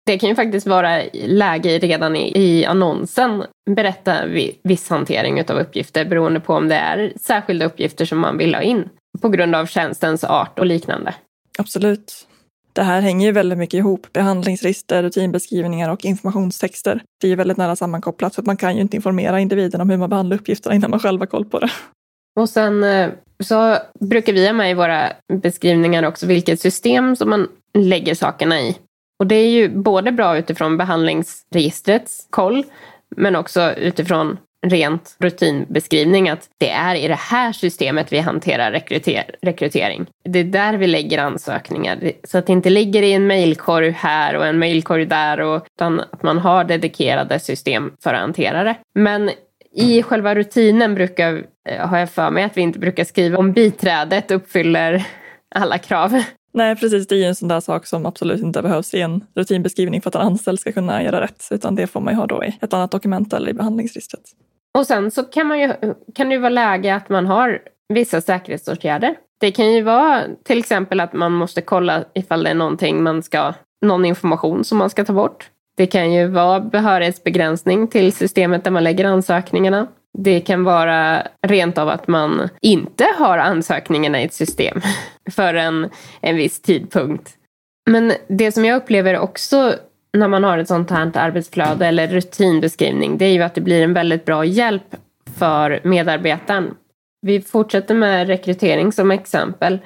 Det 0.05 0.17
kan 0.19 0.29
ju 0.29 0.35
faktiskt 0.35 0.67
vara 0.67 1.01
läge 1.13 1.79
redan 1.79 2.15
i, 2.15 2.31
i 2.35 2.65
annonsen 2.65 3.43
berätta 3.69 4.25
viss 4.63 4.89
hantering 4.89 5.41
av 5.49 5.57
uppgifter 5.57 6.05
beroende 6.05 6.39
på 6.39 6.53
om 6.53 6.67
det 6.67 6.75
är 6.75 7.13
särskilda 7.21 7.65
uppgifter 7.65 8.05
som 8.05 8.19
man 8.19 8.37
vill 8.37 8.55
ha 8.55 8.61
in 8.61 8.89
på 9.21 9.29
grund 9.29 9.55
av 9.55 9.65
tjänstens 9.65 10.23
art 10.23 10.59
och 10.59 10.65
liknande. 10.65 11.13
Absolut. 11.57 12.27
Det 12.73 12.83
här 12.83 13.01
hänger 13.01 13.27
ju 13.27 13.31
väldigt 13.31 13.57
mycket 13.57 13.77
ihop. 13.77 14.13
Behandlingsregister, 14.13 15.03
rutinbeskrivningar 15.03 15.89
och 15.89 16.05
informationstexter. 16.05 17.03
Det 17.21 17.27
är 17.27 17.29
ju 17.29 17.35
väldigt 17.35 17.57
nära 17.57 17.75
sammankopplat 17.75 18.35
för 18.35 18.43
man 18.43 18.57
kan 18.57 18.75
ju 18.75 18.81
inte 18.81 18.95
informera 18.95 19.39
individen 19.39 19.81
om 19.81 19.89
hur 19.89 19.97
man 19.97 20.09
behandlar 20.09 20.37
uppgifterna 20.37 20.75
innan 20.75 20.89
man 20.89 20.99
själv 20.99 21.19
har 21.19 21.27
koll 21.27 21.45
på 21.45 21.59
det. 21.59 21.69
Och 22.35 22.49
sen 22.49 22.83
eh, 22.83 23.09
så 23.39 23.77
brukar 23.99 24.33
vi 24.33 24.45
ha 24.47 24.53
med 24.53 24.71
i 24.71 24.73
våra 24.73 25.11
beskrivningar 25.33 26.03
också 26.03 26.25
vilket 26.25 26.59
system 26.59 27.15
som 27.15 27.29
man 27.29 27.47
lägger 27.73 28.15
sakerna 28.15 28.61
i. 28.61 28.77
Och 29.19 29.27
det 29.27 29.35
är 29.35 29.49
ju 29.49 29.69
både 29.69 30.11
bra 30.11 30.37
utifrån 30.37 30.77
behandlingsregistrets 30.77 32.27
koll, 32.29 32.63
men 33.15 33.35
också 33.35 33.73
utifrån 33.73 34.37
rent 34.67 35.15
rutinbeskrivning 35.19 36.29
att 36.29 36.49
det 36.57 36.69
är 36.69 36.95
i 36.95 37.07
det 37.07 37.19
här 37.19 37.51
systemet 37.51 38.13
vi 38.13 38.19
hanterar 38.19 38.71
rekryter 38.71 39.35
rekrytering. 39.41 40.05
Det 40.23 40.39
är 40.39 40.43
där 40.43 40.73
vi 40.73 40.87
lägger 40.87 41.17
ansökningar. 41.17 42.11
Så 42.23 42.37
att 42.37 42.47
det 42.47 42.53
inte 42.53 42.69
ligger 42.69 43.03
i 43.03 43.13
en 43.13 43.27
mejlkorg 43.27 43.91
här 43.91 44.35
och 44.35 44.47
en 44.47 44.59
mejlkorg 44.59 45.05
där, 45.05 45.39
och, 45.39 45.65
utan 45.75 45.99
att 45.99 46.23
man 46.23 46.37
har 46.37 46.63
dedikerade 46.63 47.39
system 47.39 47.91
för 48.03 48.13
att 48.13 48.21
hantera 48.21 48.63
det. 48.63 48.75
Men 48.95 49.29
i 49.75 50.03
själva 50.03 50.35
rutinen 50.35 50.95
brukar, 50.95 51.45
eh, 51.69 51.87
har 51.87 51.97
jag 51.97 52.09
för 52.09 52.31
mig 52.31 52.43
att 52.43 52.57
vi 52.57 52.61
inte 52.61 52.79
brukar 52.79 53.03
skriva 53.03 53.37
om 53.37 53.51
biträdet 53.51 54.31
uppfyller 54.31 55.07
alla 55.55 55.77
krav. 55.77 56.23
Nej, 56.53 56.75
precis. 56.75 57.07
Det 57.07 57.15
är 57.15 57.19
ju 57.19 57.25
en 57.25 57.35
sån 57.35 57.47
där 57.47 57.59
sak 57.59 57.87
som 57.87 58.05
absolut 58.05 58.41
inte 58.41 58.61
behövs 58.61 58.93
i 58.93 59.01
en 59.01 59.23
rutinbeskrivning 59.35 60.01
för 60.01 60.09
att 60.09 60.15
en 60.15 60.21
anställd 60.21 60.59
ska 60.59 60.71
kunna 60.71 61.03
göra 61.03 61.21
rätt, 61.21 61.47
utan 61.51 61.75
det 61.75 61.87
får 61.87 62.01
man 62.01 62.13
ju 62.13 62.19
ha 62.19 62.27
då 62.27 62.43
i 62.43 62.57
ett 62.61 62.73
annat 62.73 62.91
dokument 62.91 63.33
eller 63.33 63.49
i 63.49 63.53
behandlingsregistret. 63.53 64.21
Och 64.77 64.87
sen 64.87 65.11
så 65.11 65.23
kan, 65.23 65.47
man 65.47 65.59
ju, 65.59 65.73
kan 66.15 66.29
det 66.29 66.35
ju 66.35 66.41
vara 66.41 66.49
läge 66.49 66.95
att 66.95 67.09
man 67.09 67.25
har 67.25 67.59
vissa 67.93 68.21
säkerhetsåtgärder. 68.21 69.15
Det 69.39 69.51
kan 69.51 69.73
ju 69.73 69.81
vara 69.81 70.23
till 70.43 70.59
exempel 70.59 70.99
att 70.99 71.13
man 71.13 71.31
måste 71.31 71.61
kolla 71.61 72.03
ifall 72.13 72.43
det 72.43 72.49
är 72.49 72.55
någonting 72.55 73.03
man 73.03 73.23
ska, 73.23 73.53
någon 73.85 74.05
information 74.05 74.63
som 74.63 74.77
man 74.77 74.89
ska 74.89 75.05
ta 75.05 75.13
bort. 75.13 75.49
Det 75.77 75.87
kan 75.87 76.13
ju 76.13 76.27
vara 76.27 76.59
behörighetsbegränsning 76.59 77.87
till 77.87 78.13
systemet 78.13 78.63
där 78.63 78.71
man 78.71 78.83
lägger 78.83 79.05
ansökningarna. 79.05 79.87
Det 80.17 80.39
kan 80.39 80.63
vara 80.63 81.27
rent 81.47 81.77
av 81.77 81.89
att 81.89 82.07
man 82.07 82.49
inte 82.61 83.07
har 83.17 83.37
ansökningarna 83.37 84.21
i 84.21 84.25
ett 84.25 84.33
system 84.33 84.81
förrän 85.31 85.89
en 86.21 86.35
viss 86.35 86.61
tidpunkt. 86.61 87.37
Men 87.89 88.13
det 88.27 88.51
som 88.51 88.65
jag 88.65 88.77
upplever 88.77 89.19
också 89.19 89.73
när 90.17 90.27
man 90.27 90.43
har 90.43 90.57
ett 90.57 90.67
sånt 90.67 90.89
här 90.89 91.11
arbetsflöde 91.17 91.87
eller 91.87 92.07
rutinbeskrivning, 92.07 93.17
det 93.17 93.25
är 93.25 93.33
ju 93.33 93.41
att 93.41 93.55
det 93.55 93.61
blir 93.61 93.83
en 93.83 93.93
väldigt 93.93 94.25
bra 94.25 94.45
hjälp 94.45 94.95
för 95.37 95.79
medarbetaren. 95.83 96.75
Vi 97.21 97.41
fortsätter 97.41 97.95
med 97.95 98.27
rekrytering 98.27 98.91
som 98.91 99.11
exempel. 99.11 99.79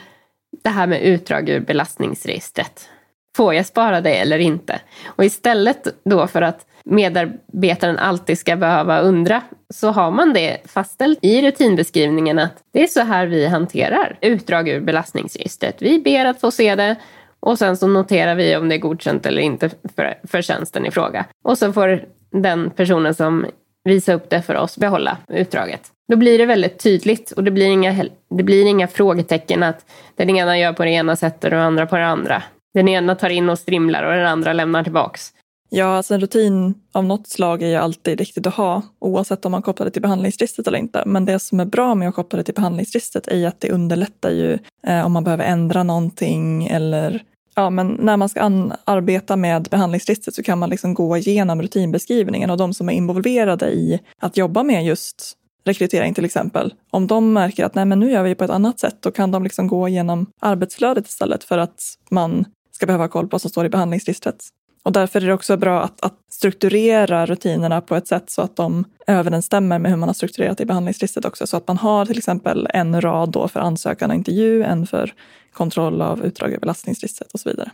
Det 0.63 0.69
här 0.69 0.87
med 0.87 1.01
utdrag 1.01 1.49
ur 1.49 1.59
belastningsregistret. 1.59 2.89
Får 3.37 3.53
jag 3.53 3.65
spara 3.65 4.01
det 4.01 4.17
eller 4.17 4.39
inte? 4.39 4.79
Och 5.05 5.25
istället 5.25 5.87
då 6.03 6.27
för 6.27 6.41
att 6.41 6.65
medarbetaren 6.83 7.97
alltid 7.97 8.37
ska 8.37 8.55
behöva 8.55 8.99
undra 8.99 9.41
så 9.73 9.91
har 9.91 10.11
man 10.11 10.33
det 10.33 10.57
fastställt 10.65 11.19
i 11.21 11.41
rutinbeskrivningen 11.41 12.39
att 12.39 12.53
det 12.73 12.83
är 12.83 12.87
så 12.87 13.01
här 13.01 13.25
vi 13.25 13.47
hanterar 13.47 14.17
utdrag 14.21 14.69
ur 14.69 14.81
belastningsregistret. 14.81 15.81
Vi 15.81 15.99
ber 15.99 16.25
att 16.25 16.41
få 16.41 16.51
se 16.51 16.75
det 16.75 16.95
Och 17.39 17.57
sen 17.57 17.77
så 17.77 17.87
noterar 17.87 18.35
vi 18.35 18.55
om 18.55 18.69
det 18.69 18.75
är 18.75 18.79
godkänt 18.79 19.25
eller 19.25 19.41
inte 19.41 19.69
för, 19.95 20.19
för 20.23 20.41
tjänsten 20.41 20.85
i 20.85 20.91
fråga. 20.91 21.25
Och 21.43 21.57
så 21.57 21.73
får 21.73 22.03
den 22.31 22.69
personen 22.69 23.15
som 23.15 23.45
visar 23.83 24.13
upp 24.13 24.29
det 24.29 24.41
för 24.41 24.55
oss 24.55 24.77
behålla 24.77 25.17
utdraget. 25.27 25.81
Då 26.07 26.15
blir 26.15 26.37
det 26.37 26.45
väldigt 26.45 26.79
tydligt 26.79 27.31
och 27.31 27.43
det 27.43 27.51
blir 27.51 27.65
inga, 27.65 28.05
det 28.29 28.43
blir 28.43 28.65
inga 28.65 28.87
frågetecken 28.87 29.63
att 29.63 29.85
den 30.15 30.29
ena 30.29 30.57
gör 30.57 30.73
på 30.73 30.83
det 30.83 30.91
ena 30.91 31.15
sättet 31.15 31.43
och 31.43 31.49
den 31.49 31.59
andra 31.59 31.85
på 31.85 31.95
det 31.95 32.05
andra. 32.05 32.43
Den 32.73 32.87
ena 32.87 33.15
tar 33.15 33.29
in 33.29 33.49
och 33.49 33.59
strimlar 33.59 34.03
och 34.03 34.13
den 34.13 34.27
andra 34.27 34.53
lämnar 34.53 34.83
tillbaks. 34.83 35.33
Ja, 35.69 35.85
alltså 35.85 36.13
en 36.13 36.21
rutin 36.21 36.73
av 36.91 37.05
något 37.05 37.27
slag 37.27 37.63
är 37.63 37.67
ju 37.67 37.75
alltid 37.75 38.19
riktigt 38.19 38.47
att 38.47 38.55
ha, 38.55 38.81
oavsett 38.99 39.45
om 39.45 39.51
man 39.51 39.61
kopplar 39.61 39.85
det 39.85 39.91
till 39.91 40.01
behandlingsregistret 40.01 40.67
eller 40.67 40.77
inte. 40.77 41.03
Men 41.05 41.25
det 41.25 41.39
som 41.39 41.59
är 41.59 41.65
bra 41.65 41.95
med 41.95 42.09
att 42.09 42.15
koppla 42.15 42.37
det 42.37 42.43
till 42.43 42.53
behandlingsregistret 42.53 43.27
är 43.27 43.47
att 43.47 43.61
det 43.61 43.71
underlättar 43.71 44.29
ju 44.29 44.57
eh, 44.87 45.05
om 45.05 45.11
man 45.11 45.23
behöver 45.23 45.45
ändra 45.45 45.83
någonting 45.83 46.67
eller 46.67 47.23
ja, 47.55 47.69
men 47.69 47.87
när 47.87 48.17
man 48.17 48.29
ska 48.29 48.41
arbeta 48.83 49.35
med 49.35 49.67
behandlingsregistret 49.71 50.35
så 50.35 50.43
kan 50.43 50.59
man 50.59 50.69
liksom 50.69 50.93
gå 50.93 51.17
igenom 51.17 51.61
rutinbeskrivningen 51.61 52.49
och 52.49 52.57
de 52.57 52.73
som 52.73 52.89
är 52.89 52.93
involverade 52.93 53.69
i 53.69 53.99
att 54.19 54.37
jobba 54.37 54.63
med 54.63 54.85
just 54.85 55.35
rekrytering 55.65 56.13
till 56.13 56.25
exempel, 56.25 56.73
om 56.91 57.07
de 57.07 57.33
märker 57.33 57.65
att 57.65 57.75
nej 57.75 57.85
men 57.85 57.99
nu 57.99 58.11
gör 58.11 58.23
vi 58.23 58.35
på 58.35 58.43
ett 58.43 58.49
annat 58.49 58.79
sätt, 58.79 58.97
då 58.99 59.11
kan 59.11 59.31
de 59.31 59.43
liksom 59.43 59.67
gå 59.67 59.87
igenom 59.87 60.25
arbetsflödet 60.39 61.07
istället 61.07 61.43
för 61.43 61.57
att 61.57 61.81
man 62.09 62.45
ska 62.79 62.85
behöva 62.85 63.03
ha 63.03 63.09
koll 63.09 63.27
på 63.27 63.31
vad 63.31 63.41
som 63.41 63.49
står 63.49 63.65
i 63.65 63.69
behandlingsregistret. 63.69 64.43
Och 64.83 64.91
därför 64.91 65.21
är 65.21 65.27
det 65.27 65.33
också 65.33 65.57
bra 65.57 65.83
att, 65.83 66.01
att, 66.01 66.13
strukturera 66.29 67.25
rutinerna 67.25 67.81
på 67.81 67.95
ett 67.95 68.07
sätt 68.07 68.29
så 68.29 68.41
att 68.41 68.55
de 68.55 68.85
överensstämmer 69.07 69.79
med 69.79 69.91
hur 69.91 69.97
man 69.97 70.09
har 70.09 70.13
strukturerat 70.13 70.61
i 70.61 70.65
behandlingsregistret 70.65 71.25
också. 71.25 71.47
Så 71.47 71.57
att 71.57 71.67
man 71.67 71.77
har 71.77 72.05
till 72.05 72.17
exempel 72.17 72.67
en 72.73 73.01
rad 73.01 73.29
då 73.31 73.47
för 73.47 73.59
ansökan 73.59 74.09
och 74.09 74.15
intervju, 74.15 74.63
en 74.63 74.87
för 74.87 75.13
kontroll 75.53 76.01
av 76.01 76.25
utdrag 76.25 76.51
ur 76.51 76.59
belastningsregistret 76.59 77.31
och 77.33 77.39
så 77.39 77.49
vidare. 77.49 77.71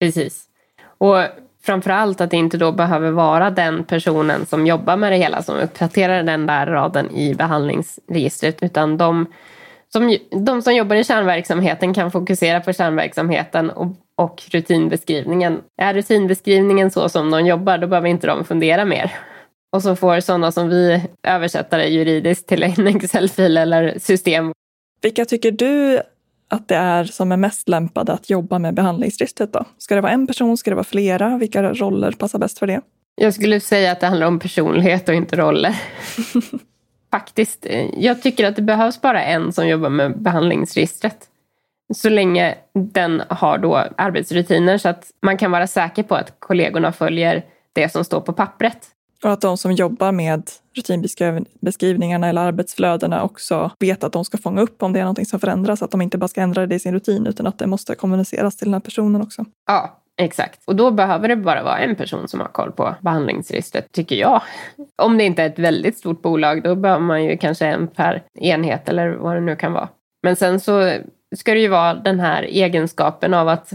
Precis. 0.00 0.44
Och 0.98 1.16
framför 1.62 1.90
allt 1.90 2.20
att 2.20 2.30
det 2.30 2.36
inte 2.36 2.58
då 2.58 2.72
behöver 2.72 3.10
vara 3.10 3.50
den 3.50 3.84
personen 3.84 4.46
som 4.46 4.66
jobbar 4.66 4.96
med 4.96 5.12
det 5.12 5.16
hela 5.16 5.42
som 5.42 5.56
uppdaterar 5.56 6.22
den 6.22 6.46
där 6.46 6.66
raden 6.66 7.10
i 7.10 7.34
behandlingsregistret, 7.34 8.62
utan 8.62 8.96
de 8.96 9.26
som, 9.88 10.18
de 10.46 10.62
som 10.62 10.74
jobbar 10.74 10.96
i 10.96 11.04
kärnverksamheten 11.04 11.94
kan 11.94 12.10
fokusera 12.10 12.60
på 12.60 12.72
kärnverksamheten 12.72 13.70
och, 13.70 13.96
och 14.16 14.42
rutinbeskrivningen. 14.50 15.60
Är 15.82 15.94
rutinbeskrivningen 15.94 16.90
så 16.90 17.08
som 17.08 17.30
de 17.30 17.46
jobbar, 17.46 17.78
då 17.78 17.86
behöver 17.86 18.08
inte 18.08 18.26
de 18.26 18.44
fundera 18.44 18.84
mer. 18.84 19.12
Och 19.72 19.82
så 19.82 19.96
får 19.96 20.20
sådana 20.20 20.52
som 20.52 20.68
vi 20.68 21.02
översätta 21.22 21.76
det 21.76 21.86
juridiskt 21.86 22.48
till 22.48 22.62
en 22.62 22.86
Excel-fil 22.96 23.56
eller 23.56 23.98
system. 23.98 24.52
Vilka 25.02 25.24
tycker 25.24 25.50
du 25.50 26.02
att 26.48 26.68
det 26.68 26.74
är 26.76 27.04
som 27.04 27.32
är 27.32 27.36
mest 27.36 27.68
lämpade 27.68 28.12
att 28.12 28.30
jobba 28.30 28.58
med 28.58 28.74
behandlingsregistret 28.74 29.52
då? 29.52 29.64
Ska 29.78 29.94
det 29.94 30.00
vara 30.00 30.12
en 30.12 30.26
person? 30.26 30.56
Ska 30.56 30.70
det 30.70 30.74
vara 30.74 30.84
flera? 30.84 31.38
Vilka 31.38 31.62
roller 31.62 32.12
passar 32.12 32.38
bäst 32.38 32.58
för 32.58 32.66
det? 32.66 32.80
Jag 33.14 33.34
skulle 33.34 33.60
säga 33.60 33.92
att 33.92 34.00
det 34.00 34.06
handlar 34.06 34.26
om 34.26 34.38
personlighet 34.38 35.08
och 35.08 35.14
inte 35.14 35.36
roller. 35.36 35.80
Faktiskt. 37.10 37.66
Jag 37.96 38.22
tycker 38.22 38.46
att 38.46 38.56
det 38.56 38.62
behövs 38.62 39.00
bara 39.00 39.22
en 39.22 39.52
som 39.52 39.68
jobbar 39.68 39.88
med 39.88 40.22
behandlingsregistret. 40.22 41.16
Så 41.94 42.08
länge 42.08 42.54
den 42.74 43.22
har 43.28 43.58
då 43.58 43.76
arbetsrutiner 43.96 44.78
så 44.78 44.88
att 44.88 45.10
man 45.22 45.36
kan 45.36 45.50
vara 45.50 45.66
säker 45.66 46.02
på 46.02 46.14
att 46.14 46.34
kollegorna 46.38 46.92
följer 46.92 47.44
det 47.72 47.88
som 47.88 48.04
står 48.04 48.20
på 48.20 48.32
pappret. 48.32 48.78
Och 49.24 49.32
att 49.32 49.40
de 49.40 49.56
som 49.56 49.72
jobbar 49.72 50.12
med 50.12 50.42
rutinbeskrivningarna 50.76 52.28
eller 52.28 52.40
arbetsflödena 52.40 53.22
också 53.22 53.70
vet 53.80 54.04
att 54.04 54.12
de 54.12 54.24
ska 54.24 54.38
fånga 54.38 54.60
upp 54.60 54.82
om 54.82 54.92
det 54.92 54.98
är 54.98 55.04
någonting 55.04 55.26
som 55.26 55.40
förändras. 55.40 55.82
Att 55.82 55.90
de 55.90 56.02
inte 56.02 56.18
bara 56.18 56.28
ska 56.28 56.40
ändra 56.40 56.66
det 56.66 56.74
i 56.74 56.78
sin 56.78 56.94
rutin 56.94 57.26
utan 57.26 57.46
att 57.46 57.58
det 57.58 57.66
måste 57.66 57.94
kommuniceras 57.94 58.56
till 58.56 58.66
den 58.66 58.74
här 58.74 58.80
personen 58.80 59.22
också. 59.22 59.44
Ja, 59.66 60.02
Exakt. 60.18 60.62
Och 60.64 60.76
då 60.76 60.90
behöver 60.90 61.28
det 61.28 61.36
bara 61.36 61.62
vara 61.62 61.78
en 61.78 61.96
person 61.96 62.28
som 62.28 62.40
har 62.40 62.48
koll 62.48 62.72
på 62.72 62.94
behandlingsregistret, 63.00 63.92
tycker 63.92 64.16
jag. 64.16 64.42
Om 65.02 65.18
det 65.18 65.24
inte 65.24 65.42
är 65.42 65.46
ett 65.46 65.58
väldigt 65.58 65.98
stort 65.98 66.22
bolag, 66.22 66.62
då 66.62 66.74
behöver 66.74 67.02
man 67.02 67.24
ju 67.24 67.36
kanske 67.36 67.66
en 67.66 67.88
per 67.88 68.22
enhet 68.40 68.88
eller 68.88 69.08
vad 69.08 69.36
det 69.36 69.40
nu 69.40 69.56
kan 69.56 69.72
vara. 69.72 69.88
Men 70.22 70.36
sen 70.36 70.60
så 70.60 70.92
ska 71.36 71.54
det 71.54 71.60
ju 71.60 71.68
vara 71.68 71.94
den 71.94 72.20
här 72.20 72.42
egenskapen 72.42 73.34
av 73.34 73.48
att 73.48 73.72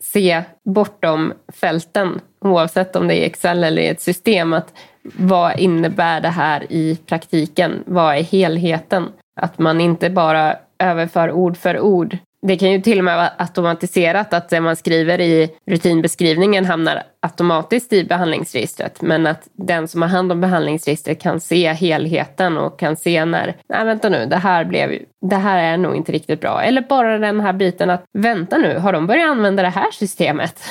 se 0.00 0.42
bortom 0.64 1.32
fälten, 1.52 2.20
oavsett 2.40 2.96
om 2.96 3.08
det 3.08 3.14
är 3.14 3.26
Excel 3.26 3.64
eller 3.64 3.82
i 3.82 3.88
ett 3.88 4.00
system, 4.00 4.52
att 4.52 4.72
vad 5.18 5.58
innebär 5.58 6.20
det 6.20 6.28
här 6.28 6.72
i 6.72 6.96
praktiken? 7.06 7.84
Vad 7.86 8.16
är 8.16 8.22
helheten? 8.22 9.08
Att 9.40 9.58
man 9.58 9.80
inte 9.80 10.10
bara 10.10 10.56
överför 10.78 11.32
ord 11.32 11.56
för 11.56 11.80
ord 11.80 12.18
det 12.46 12.56
kan 12.56 12.70
ju 12.70 12.80
till 12.80 12.98
och 12.98 13.04
med 13.04 13.16
vara 13.16 13.30
automatiserat 13.38 14.32
att 14.32 14.48
det 14.48 14.60
man 14.60 14.76
skriver 14.76 15.20
i 15.20 15.50
rutinbeskrivningen 15.66 16.64
hamnar 16.64 17.02
automatiskt 17.20 17.92
i 17.92 18.04
behandlingsregistret. 18.04 19.02
Men 19.02 19.26
att 19.26 19.48
den 19.52 19.88
som 19.88 20.02
har 20.02 20.08
hand 20.08 20.32
om 20.32 20.40
behandlingsregistret 20.40 21.22
kan 21.22 21.40
se 21.40 21.72
helheten 21.72 22.58
och 22.58 22.78
kan 22.78 22.96
se 22.96 23.24
när, 23.24 23.56
nej 23.68 23.84
vänta 23.84 24.08
nu, 24.08 24.26
det 24.26 24.36
här, 24.36 24.64
blev, 24.64 24.98
det 25.30 25.36
här 25.36 25.58
är 25.58 25.76
nog 25.76 25.96
inte 25.96 26.12
riktigt 26.12 26.40
bra. 26.40 26.62
Eller 26.62 26.80
bara 26.80 27.18
den 27.18 27.40
här 27.40 27.52
biten 27.52 27.90
att, 27.90 28.04
vänta 28.18 28.58
nu, 28.58 28.78
har 28.78 28.92
de 28.92 29.06
börjat 29.06 29.30
använda 29.30 29.62
det 29.62 29.68
här 29.68 29.90
systemet? 29.92 30.62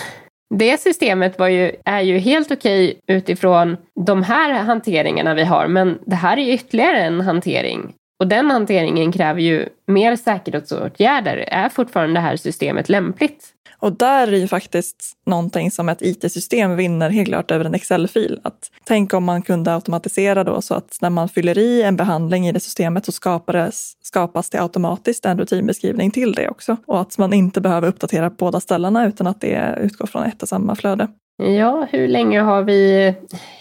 Det 0.56 0.80
systemet 0.80 1.40
var 1.40 1.48
ju, 1.48 1.72
är 1.86 2.02
ju 2.02 2.18
helt 2.18 2.52
okej 2.52 3.00
utifrån 3.08 3.78
de 4.06 4.24
här 4.24 4.54
hanteringarna 4.54 5.34
vi 5.34 5.44
har, 5.44 5.68
men 5.68 6.00
det 6.06 6.16
här 6.16 6.38
är 6.38 6.54
ytterligare 6.54 6.98
en 6.98 7.22
hantering 7.22 7.94
och 8.20 8.28
den 8.28 8.52
hanteringen 8.52 9.12
kräver 9.12 9.42
ju 9.42 9.70
mer 9.88 10.16
säkerhetsåtgärder. 10.16 11.38
Är 11.38 11.70
fortfarande 11.70 12.14
det 12.14 12.24
här 12.24 12.36
systemet 12.36 12.90
lämpligt? 12.90 13.54
Och 13.80 13.94
där 13.94 14.28
är 14.28 14.38
ju 14.38 14.48
faktiskt 14.48 15.18
någonting 15.26 15.72
som 15.72 15.90
ett 15.90 16.02
IT-system 16.02 16.76
vinner 16.76 17.10
helt 17.10 17.28
klart 17.28 17.52
över 17.52 17.66
en 17.66 17.74
Excel-fil. 17.74 18.40
Att 18.44 18.72
tänk 18.84 19.14
om 19.14 19.24
man 19.24 19.42
kunde 19.42 19.74
automatisera 19.74 20.44
då 20.44 20.62
så 20.62 20.74
att 20.74 20.98
när 21.02 21.10
man 21.10 21.30
fyller 21.30 21.58
i 21.58 21.82
en 21.82 21.96
behandling 21.96 22.48
i 22.48 22.52
det 22.52 22.60
systemet 22.60 23.06
så 23.06 23.12
skapades, 23.12 23.94
skapas 24.02 24.50
det 24.50 24.62
automatiskt 24.62 25.26
en 25.26 25.40
rutinbeskrivning 25.40 26.12
till 26.12 26.34
det 26.34 26.50
också. 26.50 26.78
Och 26.86 27.02
att 27.02 27.18
man 27.18 27.34
inte 27.34 27.62
behöver 27.62 27.88
uppdatera 27.88 28.30
båda 28.30 28.60
ställena 28.60 29.08
utan 29.08 29.28
att 29.28 29.42
det 29.42 29.80
utgår 29.82 30.08
från 30.08 30.24
ett 30.24 30.42
och 30.42 30.50
samma 30.50 30.76
flöde. 30.76 31.08
Ja, 31.44 31.88
hur 31.92 32.08
länge 32.08 32.40
har 32.40 32.64
vi 32.64 33.14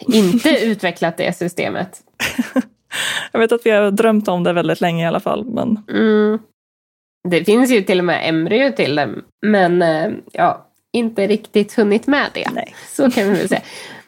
inte 0.08 0.48
utvecklat 0.64 1.16
det 1.16 1.36
systemet? 1.36 2.00
Jag 3.32 3.40
vet 3.40 3.52
att 3.52 3.66
vi 3.66 3.70
har 3.70 3.90
drömt 3.90 4.28
om 4.28 4.44
det 4.44 4.52
väldigt 4.52 4.80
länge 4.80 5.04
i 5.04 5.06
alla 5.06 5.20
fall. 5.20 5.44
Men... 5.44 5.78
Mm. 5.88 6.38
Det 7.28 7.44
finns 7.44 7.70
ju 7.70 7.82
till 7.82 7.98
och 7.98 8.04
med 8.04 8.28
embryo 8.28 8.72
till 8.72 8.94
det, 8.94 9.08
men 9.46 9.82
eh, 9.82 10.10
ja, 10.32 10.66
inte 10.92 11.26
riktigt 11.26 11.74
hunnit 11.74 12.06
med 12.06 12.30
det. 12.34 12.50
Nej. 12.54 12.74
Så 12.86 13.10
kan 13.10 13.24
vi 13.24 13.38
väl 13.38 13.48
säga. 13.48 13.62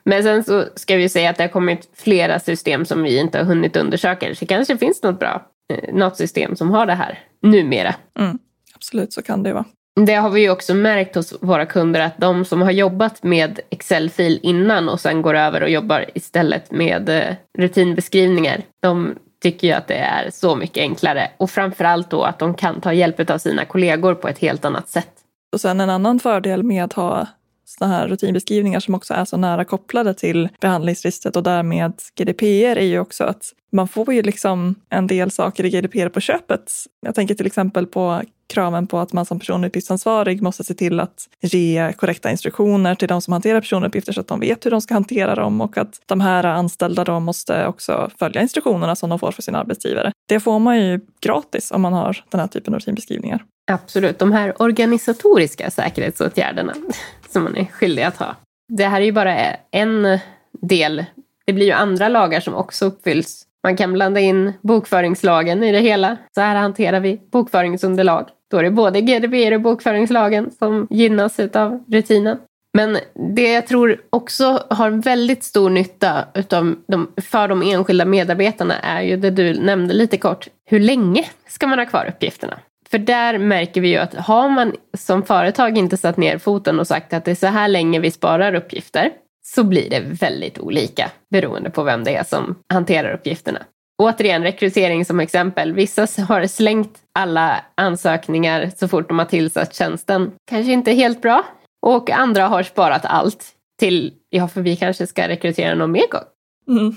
Men 0.04 0.22
sen 0.22 0.44
så 0.44 0.64
ska 0.74 0.96
vi 0.96 1.08
säga 1.08 1.30
att 1.30 1.36
det 1.36 1.42
har 1.42 1.48
kommit 1.48 1.90
flera 1.94 2.40
system 2.40 2.84
som 2.84 3.02
vi 3.02 3.18
inte 3.18 3.38
har 3.38 3.44
hunnit 3.44 3.76
undersöka. 3.76 4.34
Så 4.34 4.40
det 4.40 4.46
kanske 4.46 4.78
finns 4.78 5.02
något 5.02 5.20
bra, 5.20 5.46
eh, 5.72 5.94
något 5.94 6.16
system 6.16 6.56
som 6.56 6.70
har 6.70 6.86
det 6.86 6.94
här 6.94 7.18
numera. 7.42 7.94
Mm, 8.18 8.38
absolut, 8.74 9.12
så 9.12 9.22
kan 9.22 9.42
det 9.42 9.52
vara. 9.52 9.64
Det 10.06 10.14
har 10.14 10.30
vi 10.30 10.40
ju 10.40 10.50
också 10.50 10.74
märkt 10.74 11.14
hos 11.14 11.34
våra 11.40 11.66
kunder 11.66 12.00
att 12.00 12.18
de 12.18 12.44
som 12.44 12.62
har 12.62 12.70
jobbat 12.70 13.22
med 13.22 13.60
Excel-fil 13.70 14.40
innan 14.42 14.88
och 14.88 15.00
sen 15.00 15.22
går 15.22 15.34
över 15.34 15.62
och 15.62 15.70
jobbar 15.70 16.04
istället 16.14 16.70
med 16.70 17.08
eh, 17.08 17.34
rutinbeskrivningar. 17.58 18.62
De 18.80 19.14
tycker 19.42 19.68
ju 19.68 19.72
att 19.72 19.88
det 19.88 19.94
är 19.94 20.30
så 20.30 20.56
mycket 20.56 20.80
enklare 20.80 21.30
och 21.36 21.50
framförallt 21.50 22.10
då 22.10 22.22
att 22.22 22.38
de 22.38 22.54
kan 22.54 22.80
ta 22.80 22.92
hjälp 22.92 23.30
av 23.30 23.38
sina 23.38 23.64
kollegor 23.64 24.14
på 24.14 24.28
ett 24.28 24.38
helt 24.38 24.64
annat 24.64 24.88
sätt. 24.88 25.10
Och 25.52 25.60
sen 25.60 25.80
en 25.80 25.90
annan 25.90 26.20
fördel 26.20 26.62
med 26.62 26.84
att 26.84 26.92
ha 26.92 27.26
sådana 27.64 27.94
här 27.94 28.08
rutinbeskrivningar 28.08 28.80
som 28.80 28.94
också 28.94 29.14
är 29.14 29.24
så 29.24 29.36
nära 29.36 29.64
kopplade 29.64 30.14
till 30.14 30.48
behandlingsregistret 30.60 31.36
och 31.36 31.42
därmed 31.42 31.92
GDPR 32.18 32.78
är 32.78 32.86
ju 32.86 32.98
också 32.98 33.24
att 33.24 33.42
man 33.72 33.88
får 33.88 34.14
ju 34.14 34.22
liksom 34.22 34.74
en 34.88 35.06
del 35.06 35.30
saker 35.30 35.64
i 35.64 35.70
GDPR 35.70 36.08
på 36.08 36.20
köpet. 36.20 36.72
Jag 37.00 37.14
tänker 37.14 37.34
till 37.34 37.46
exempel 37.46 37.86
på 37.86 38.22
kraven 38.48 38.86
på 38.86 38.98
att 38.98 39.12
man 39.12 39.26
som 39.26 39.38
personuppgiftsansvarig 39.38 40.42
måste 40.42 40.64
se 40.64 40.74
till 40.74 41.00
att 41.00 41.28
ge 41.40 41.92
korrekta 41.92 42.30
instruktioner 42.30 42.94
till 42.94 43.08
de 43.08 43.22
som 43.22 43.32
hanterar 43.32 43.60
personuppgifter 43.60 44.12
så 44.12 44.20
att 44.20 44.28
de 44.28 44.40
vet 44.40 44.66
hur 44.66 44.70
de 44.70 44.80
ska 44.80 44.94
hantera 44.94 45.34
dem 45.34 45.60
och 45.60 45.78
att 45.78 46.00
de 46.06 46.20
här 46.20 46.44
anställda 46.44 47.04
då 47.04 47.20
måste 47.20 47.66
också 47.66 48.10
följa 48.18 48.42
instruktionerna 48.42 48.96
som 48.96 49.10
de 49.10 49.18
får 49.18 49.32
för 49.32 49.42
sin 49.42 49.54
arbetsgivare. 49.54 50.12
Det 50.28 50.40
får 50.40 50.58
man 50.58 50.78
ju 50.80 51.00
gratis 51.20 51.70
om 51.70 51.82
man 51.82 51.92
har 51.92 52.24
den 52.30 52.40
här 52.40 52.46
typen 52.46 52.74
av 52.74 52.80
rutinbeskrivningar. 52.80 53.44
Absolut, 53.70 54.18
de 54.18 54.32
här 54.32 54.62
organisatoriska 54.62 55.70
säkerhetsåtgärderna 55.70 56.74
som 57.28 57.44
man 57.44 57.56
är 57.56 57.64
skyldig 57.64 58.02
att 58.02 58.16
ha. 58.16 58.36
Det 58.68 58.84
här 58.84 59.00
är 59.00 59.04
ju 59.04 59.12
bara 59.12 59.34
en 59.70 60.18
del. 60.52 61.04
Det 61.46 61.52
blir 61.52 61.66
ju 61.66 61.72
andra 61.72 62.08
lagar 62.08 62.40
som 62.40 62.54
också 62.54 62.86
uppfylls. 62.86 63.44
Man 63.62 63.76
kan 63.76 63.92
blanda 63.92 64.20
in 64.20 64.52
bokföringslagen 64.60 65.62
i 65.62 65.72
det 65.72 65.80
hela. 65.80 66.16
Så 66.34 66.40
här 66.40 66.56
hanterar 66.56 67.00
vi 67.00 67.20
bokföringsunderlag. 67.32 68.28
Då 68.50 68.56
är 68.56 68.62
det 68.62 68.70
både 68.70 69.00
GDPR 69.00 69.54
och 69.54 69.60
bokföringslagen 69.60 70.50
som 70.58 70.86
gynnas 70.90 71.38
av 71.40 71.84
rutinen. 71.88 72.38
Men 72.74 72.98
det 73.34 73.52
jag 73.52 73.66
tror 73.66 74.00
också 74.10 74.62
har 74.70 74.90
väldigt 74.90 75.44
stor 75.44 75.70
nytta 75.70 76.24
utav 76.34 76.74
de, 76.88 77.12
för 77.22 77.48
de 77.48 77.62
enskilda 77.62 78.04
medarbetarna 78.04 78.78
är 78.78 79.02
ju 79.02 79.16
det 79.16 79.30
du 79.30 79.54
nämnde 79.54 79.94
lite 79.94 80.16
kort. 80.16 80.48
Hur 80.70 80.80
länge 80.80 81.24
ska 81.46 81.66
man 81.66 81.78
ha 81.78 81.86
kvar 81.86 82.06
uppgifterna? 82.08 82.58
För 82.90 82.98
där 82.98 83.38
märker 83.38 83.80
vi 83.80 83.88
ju 83.88 83.96
att 83.96 84.14
har 84.14 84.48
man 84.48 84.72
som 84.96 85.22
företag 85.22 85.78
inte 85.78 85.96
satt 85.96 86.16
ner 86.16 86.38
foten 86.38 86.80
och 86.80 86.86
sagt 86.86 87.12
att 87.12 87.24
det 87.24 87.30
är 87.30 87.34
så 87.34 87.46
här 87.46 87.68
länge 87.68 88.00
vi 88.00 88.10
sparar 88.10 88.54
uppgifter 88.54 89.10
så 89.46 89.64
blir 89.64 89.90
det 89.90 90.00
väldigt 90.00 90.58
olika 90.58 91.10
beroende 91.30 91.70
på 91.70 91.82
vem 91.82 92.04
det 92.04 92.14
är 92.14 92.24
som 92.24 92.54
hanterar 92.72 93.12
uppgifterna. 93.12 93.58
Återigen, 94.02 94.42
rekrytering 94.42 95.04
som 95.04 95.20
exempel. 95.20 95.72
Vissa 95.72 96.06
har 96.28 96.46
slängt 96.46 96.98
alla 97.14 97.64
ansökningar 97.74 98.70
så 98.76 98.88
fort 98.88 99.08
de 99.08 99.18
har 99.18 99.26
tillsatt 99.26 99.74
tjänsten. 99.74 100.32
Kanske 100.50 100.72
inte 100.72 100.92
helt 100.92 101.22
bra. 101.22 101.44
Och 101.86 102.10
andra 102.10 102.46
har 102.46 102.62
sparat 102.62 103.04
allt 103.04 103.52
till, 103.78 104.14
ja 104.28 104.48
för 104.48 104.60
vi 104.60 104.76
kanske 104.76 105.06
ska 105.06 105.28
rekrytera 105.28 105.74
någon 105.74 105.92
mer 105.92 106.08
gång. 106.10 106.78
Mm, 106.78 106.94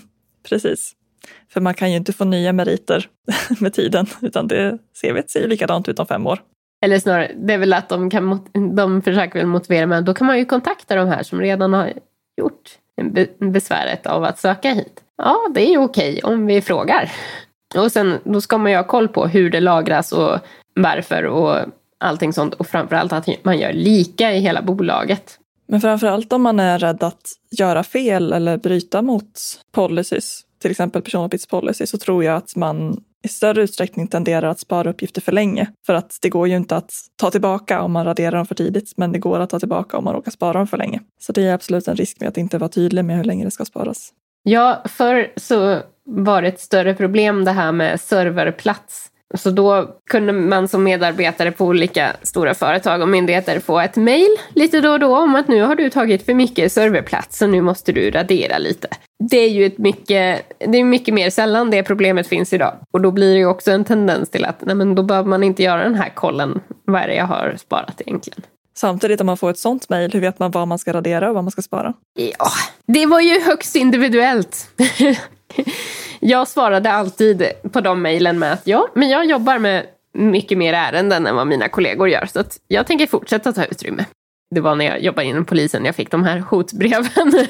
precis. 0.49 0.93
För 1.49 1.61
man 1.61 1.73
kan 1.73 1.91
ju 1.91 1.97
inte 1.97 2.13
få 2.13 2.25
nya 2.25 2.53
meriter 2.53 3.09
med 3.59 3.73
tiden, 3.73 4.05
utan 4.21 4.47
det 4.47 4.77
CV 5.01 5.21
ser 5.27 5.41
ju 5.41 5.47
likadant 5.47 5.89
ut 5.89 5.99
om 5.99 6.05
fem 6.05 6.27
år. 6.27 6.39
Eller 6.85 6.99
snarare, 6.99 7.31
det 7.35 7.53
är 7.53 7.57
väl 7.57 7.73
att 7.73 7.89
de, 7.89 8.09
kan, 8.09 8.47
de 8.75 9.01
försöker 9.01 9.39
väl 9.39 9.47
motivera, 9.47 9.85
men 9.85 10.05
då 10.05 10.13
kan 10.13 10.27
man 10.27 10.37
ju 10.37 10.45
kontakta 10.45 10.95
de 10.95 11.07
här 11.07 11.23
som 11.23 11.41
redan 11.41 11.73
har 11.73 11.93
gjort 12.37 12.77
besväret 13.39 14.07
av 14.07 14.23
att 14.23 14.39
söka 14.39 14.73
hit. 14.73 15.03
Ja, 15.17 15.37
det 15.53 15.73
är 15.73 15.77
okej 15.77 16.21
om 16.23 16.45
vi 16.45 16.61
frågar. 16.61 17.11
Och 17.75 17.91
sen 17.91 18.19
då 18.23 18.41
ska 18.41 18.57
man 18.57 18.71
ju 18.71 18.77
ha 18.77 18.83
koll 18.83 19.07
på 19.07 19.27
hur 19.27 19.49
det 19.49 19.59
lagras 19.59 20.11
och 20.11 20.39
varför 20.75 21.23
och 21.23 21.57
allting 21.97 22.33
sånt. 22.33 22.53
Och 22.53 22.67
framförallt 22.67 23.13
att 23.13 23.43
man 23.43 23.59
gör 23.59 23.73
lika 23.73 24.33
i 24.33 24.39
hela 24.39 24.61
bolaget. 24.61 25.37
Men 25.67 25.81
framförallt 25.81 26.33
om 26.33 26.41
man 26.41 26.59
är 26.59 26.79
rädd 26.79 27.03
att 27.03 27.21
göra 27.51 27.83
fel 27.83 28.33
eller 28.33 28.57
bryta 28.57 29.01
mot 29.01 29.31
policies, 29.71 30.41
till 30.61 30.71
exempel 30.71 31.01
personuppgiftspolicy, 31.01 31.85
så 31.85 31.97
tror 31.97 32.23
jag 32.23 32.35
att 32.35 32.55
man 32.55 33.03
i 33.23 33.27
större 33.27 33.61
utsträckning 33.61 34.07
tenderar 34.07 34.47
att 34.47 34.59
spara 34.59 34.89
uppgifter 34.89 35.21
för 35.21 35.31
länge. 35.31 35.67
För 35.85 35.93
att 35.93 36.17
det 36.21 36.29
går 36.29 36.47
ju 36.47 36.55
inte 36.55 36.75
att 36.75 36.93
ta 37.15 37.31
tillbaka 37.31 37.81
om 37.81 37.91
man 37.91 38.05
raderar 38.05 38.31
dem 38.31 38.45
för 38.45 38.55
tidigt, 38.55 38.93
men 38.97 39.11
det 39.11 39.19
går 39.19 39.39
att 39.39 39.49
ta 39.49 39.59
tillbaka 39.59 39.97
om 39.97 40.03
man 40.03 40.13
råkar 40.13 40.31
spara 40.31 40.53
dem 40.53 40.67
för 40.67 40.77
länge. 40.77 40.99
Så 41.19 41.31
det 41.31 41.47
är 41.47 41.53
absolut 41.53 41.87
en 41.87 41.95
risk 41.95 42.19
med 42.19 42.29
att 42.29 42.37
inte 42.37 42.57
vara 42.57 42.69
tydlig 42.69 43.05
med 43.05 43.17
hur 43.17 43.23
länge 43.23 43.45
det 43.45 43.51
ska 43.51 43.65
sparas. 43.65 44.13
Ja, 44.43 44.83
förr 44.85 45.33
så 45.35 45.79
var 46.05 46.41
det 46.41 46.47
ett 46.47 46.59
större 46.59 46.93
problem 46.93 47.45
det 47.45 47.51
här 47.51 47.71
med 47.71 48.01
serverplats. 48.01 49.10
Så 49.33 49.49
då 49.49 49.95
kunde 50.09 50.33
man 50.33 50.67
som 50.67 50.83
medarbetare 50.83 51.51
på 51.51 51.65
olika 51.65 52.11
stora 52.21 52.53
företag 52.53 53.01
och 53.01 53.09
myndigheter 53.09 53.59
få 53.59 53.79
ett 53.79 53.95
mejl 53.95 54.37
lite 54.55 54.81
då 54.81 54.91
och 54.91 54.99
då 54.99 55.17
om 55.17 55.35
att 55.35 55.47
nu 55.47 55.61
har 55.61 55.75
du 55.75 55.89
tagit 55.89 56.25
för 56.25 56.33
mycket 56.33 56.71
serverplats 56.71 57.37
så 57.37 57.47
nu 57.47 57.61
måste 57.61 57.91
du 57.91 58.11
radera 58.11 58.57
lite. 58.57 58.87
Det 59.29 59.37
är 59.37 59.49
ju 59.49 59.65
ett 59.65 59.77
mycket, 59.77 60.41
det 60.59 60.77
är 60.77 60.83
mycket 60.83 61.13
mer 61.13 61.29
sällan 61.29 61.69
det 61.69 61.83
problemet 61.83 62.27
finns 62.27 62.53
idag. 62.53 62.73
Och 62.91 63.01
då 63.01 63.11
blir 63.11 63.33
det 63.33 63.39
ju 63.39 63.45
också 63.45 63.71
en 63.71 63.85
tendens 63.85 64.29
till 64.29 64.45
att 64.45 64.61
nej 64.61 64.75
men 64.75 64.95
då 64.95 65.03
behöver 65.03 65.29
man 65.29 65.43
inte 65.43 65.63
göra 65.63 65.83
den 65.83 65.95
här 65.95 66.09
kollen. 66.09 66.59
Vad 66.85 67.01
är 67.01 67.07
det 67.07 67.15
jag 67.15 67.25
har 67.25 67.55
sparat 67.57 68.01
egentligen? 68.01 68.41
Samtidigt 68.77 69.21
om 69.21 69.27
man 69.27 69.37
får 69.37 69.49
ett 69.49 69.59
sånt 69.59 69.89
mejl, 69.89 70.11
hur 70.11 70.19
vet 70.19 70.39
man 70.39 70.51
vad 70.51 70.67
man 70.67 70.79
ska 70.79 70.93
radera 70.93 71.29
och 71.29 71.35
vad 71.35 71.43
man 71.43 71.51
ska 71.51 71.61
spara? 71.61 71.93
Ja, 72.13 72.49
det 72.85 73.05
var 73.05 73.19
ju 73.19 73.41
högst 73.41 73.75
individuellt. 73.75 74.67
jag 76.21 76.47
svarade 76.47 76.91
alltid 76.91 77.43
på 77.71 77.81
de 77.81 78.01
mejlen 78.01 78.39
med 78.39 78.53
att 78.53 78.67
ja, 78.67 78.87
men 78.93 79.09
jag 79.09 79.25
jobbar 79.25 79.59
med 79.59 79.85
mycket 80.13 80.57
mer 80.57 80.73
ärenden 80.73 81.27
än 81.27 81.35
vad 81.35 81.47
mina 81.47 81.69
kollegor 81.69 82.09
gör. 82.09 82.25
Så 82.25 82.39
att 82.39 82.59
jag 82.67 82.87
tänker 82.87 83.07
fortsätta 83.07 83.53
ta 83.53 83.65
utrymme. 83.65 84.05
Det 84.55 84.61
var 84.61 84.75
när 84.75 84.85
jag 84.85 85.01
jobbade 85.01 85.27
inom 85.27 85.45
polisen 85.45 85.85
jag 85.85 85.95
fick 85.95 86.11
de 86.11 86.23
här 86.23 86.39
hotbreven. 86.39 87.31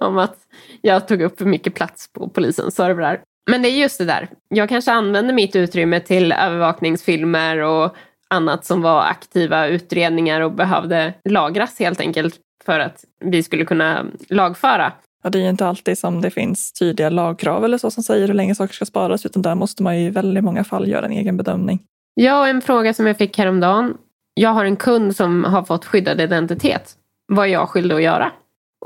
om 0.00 0.18
att 0.18 0.36
jag 0.80 1.08
tog 1.08 1.22
upp 1.22 1.38
för 1.38 1.44
mycket 1.44 1.74
plats 1.74 2.12
på 2.12 2.28
polisens 2.28 2.74
servrar. 2.74 3.20
Men 3.50 3.62
det 3.62 3.68
är 3.68 3.80
just 3.80 3.98
det 3.98 4.04
där. 4.04 4.28
Jag 4.48 4.68
kanske 4.68 4.92
använder 4.92 5.34
mitt 5.34 5.56
utrymme 5.56 6.00
till 6.00 6.32
övervakningsfilmer 6.32 7.58
och 7.58 7.96
annat 8.28 8.64
som 8.64 8.82
var 8.82 9.02
aktiva 9.02 9.66
utredningar 9.66 10.40
och 10.40 10.52
behövde 10.52 11.14
lagras 11.24 11.78
helt 11.78 12.00
enkelt 12.00 12.40
för 12.64 12.80
att 12.80 13.04
vi 13.20 13.42
skulle 13.42 13.64
kunna 13.64 14.06
lagföra. 14.28 14.92
Ja, 15.24 15.30
det 15.30 15.38
är 15.38 15.42
ju 15.42 15.48
inte 15.48 15.66
alltid 15.66 15.98
som 15.98 16.20
det 16.20 16.30
finns 16.30 16.72
tydliga 16.72 17.10
lagkrav 17.10 17.64
eller 17.64 17.78
så 17.78 17.90
som 17.90 18.02
säger 18.02 18.26
hur 18.26 18.34
länge 18.34 18.54
saker 18.54 18.74
ska 18.74 18.84
sparas, 18.84 19.26
utan 19.26 19.42
där 19.42 19.54
måste 19.54 19.82
man 19.82 20.00
ju 20.00 20.06
i 20.06 20.10
väldigt 20.10 20.44
många 20.44 20.64
fall 20.64 20.88
göra 20.88 21.06
en 21.06 21.12
egen 21.12 21.36
bedömning. 21.36 21.82
Ja, 22.14 22.40
och 22.40 22.48
en 22.48 22.60
fråga 22.60 22.94
som 22.94 23.06
jag 23.06 23.18
fick 23.18 23.38
häromdagen. 23.38 23.96
Jag 24.34 24.50
har 24.50 24.64
en 24.64 24.76
kund 24.76 25.16
som 25.16 25.44
har 25.44 25.62
fått 25.62 25.84
skyddad 25.84 26.20
identitet. 26.20 26.92
Vad 27.26 27.46
är 27.46 27.52
jag 27.52 27.68
skyldig 27.68 27.94
att 27.94 28.02
göra? 28.02 28.32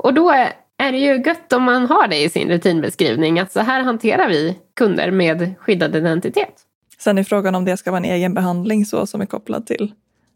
Och 0.01 0.13
då 0.13 0.29
är, 0.29 0.53
är 0.77 0.91
det 0.91 0.97
ju 0.97 1.23
gött 1.25 1.53
om 1.53 1.63
man 1.63 1.85
har 1.85 2.07
det 2.07 2.23
i 2.23 2.29
sin 2.29 2.47
rutinbeskrivning, 2.47 3.39
att 3.39 3.51
så 3.51 3.59
här 3.59 3.83
hanterar 3.83 4.29
vi 4.29 4.57
kunder 4.75 5.11
med 5.11 5.53
skyddad 5.59 5.95
identitet. 5.95 6.53
Sen 6.99 7.17
är 7.17 7.23
frågan 7.23 7.55
om 7.55 7.65
det 7.65 7.77
ska 7.77 7.91
vara 7.91 8.03
en 8.03 8.11
egen 8.11 8.33
behandling 8.33 8.85
så 8.85 9.05
som 9.05 9.21
är 9.21 9.25
kopplad 9.25 9.65
till 9.65 9.93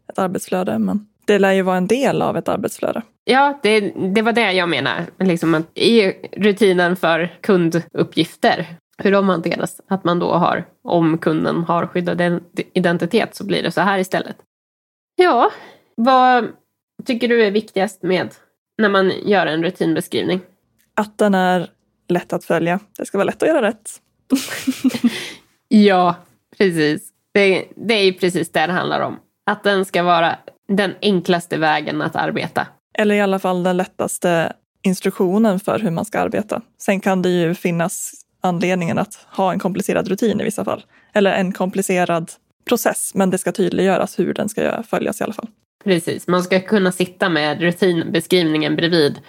ett 0.08 0.18
arbetsflöde, 0.18 0.78
men 0.78 1.06
det 1.24 1.38
lär 1.38 1.52
ju 1.52 1.62
vara 1.62 1.76
en 1.76 1.86
del 1.86 2.22
av 2.22 2.36
ett 2.36 2.48
arbetsflöde. 2.48 3.02
Ja, 3.24 3.58
det, 3.62 3.80
det 4.14 4.22
var 4.22 4.32
det 4.32 4.52
jag 4.52 4.68
menar. 4.68 5.06
Liksom 5.18 5.54
att 5.54 5.78
I 5.78 6.12
rutinen 6.32 6.96
för 6.96 7.38
kunduppgifter, 7.40 8.66
hur 8.98 9.12
de 9.12 9.28
hanteras, 9.28 9.80
att 9.88 10.04
man 10.04 10.18
då 10.18 10.32
har, 10.32 10.64
om 10.82 11.18
kunden 11.18 11.64
har 11.64 11.86
skyddad 11.86 12.40
identitet 12.72 13.34
så 13.34 13.46
blir 13.46 13.62
det 13.62 13.70
så 13.70 13.80
här 13.80 13.98
istället. 13.98 14.36
Ja, 15.16 15.50
vad 15.94 16.48
tycker 17.04 17.28
du 17.28 17.44
är 17.44 17.50
viktigast 17.50 18.02
med 18.02 18.34
när 18.78 18.88
man 18.88 19.12
gör 19.24 19.46
en 19.46 19.62
rutinbeskrivning? 19.62 20.40
Att 20.94 21.18
den 21.18 21.34
är 21.34 21.70
lätt 22.08 22.32
att 22.32 22.44
följa. 22.44 22.80
Det 22.98 23.06
ska 23.06 23.18
vara 23.18 23.26
lätt 23.26 23.42
att 23.42 23.48
göra 23.48 23.62
rätt. 23.62 23.90
ja, 25.68 26.14
precis. 26.58 27.10
Det, 27.32 27.68
det 27.76 27.94
är 27.94 28.12
precis 28.12 28.52
det 28.52 28.66
det 28.66 28.72
handlar 28.72 29.00
om. 29.00 29.16
Att 29.46 29.62
den 29.62 29.84
ska 29.84 30.02
vara 30.02 30.38
den 30.68 30.94
enklaste 31.02 31.58
vägen 31.58 32.02
att 32.02 32.16
arbeta. 32.16 32.66
Eller 32.98 33.14
i 33.14 33.20
alla 33.20 33.38
fall 33.38 33.62
den 33.62 33.76
lättaste 33.76 34.52
instruktionen 34.82 35.60
för 35.60 35.78
hur 35.78 35.90
man 35.90 36.04
ska 36.04 36.20
arbeta. 36.20 36.62
Sen 36.78 37.00
kan 37.00 37.22
det 37.22 37.28
ju 37.28 37.54
finnas 37.54 38.12
anledningen 38.40 38.98
att 38.98 39.26
ha 39.30 39.52
en 39.52 39.58
komplicerad 39.58 40.08
rutin 40.08 40.40
i 40.40 40.44
vissa 40.44 40.64
fall. 40.64 40.84
Eller 41.12 41.32
en 41.32 41.52
komplicerad 41.52 42.30
process, 42.68 43.12
men 43.14 43.30
det 43.30 43.38
ska 43.38 43.52
tydliggöras 43.52 44.18
hur 44.18 44.34
den 44.34 44.48
ska 44.48 44.82
följas 44.82 45.20
i 45.20 45.24
alla 45.24 45.32
fall. 45.32 45.48
Precis, 45.84 46.26
man 46.28 46.42
ska 46.42 46.60
kunna 46.60 46.92
sitta 46.92 47.28
med 47.28 47.60
rutinbeskrivningen 47.60 48.76
bredvid 48.76 49.20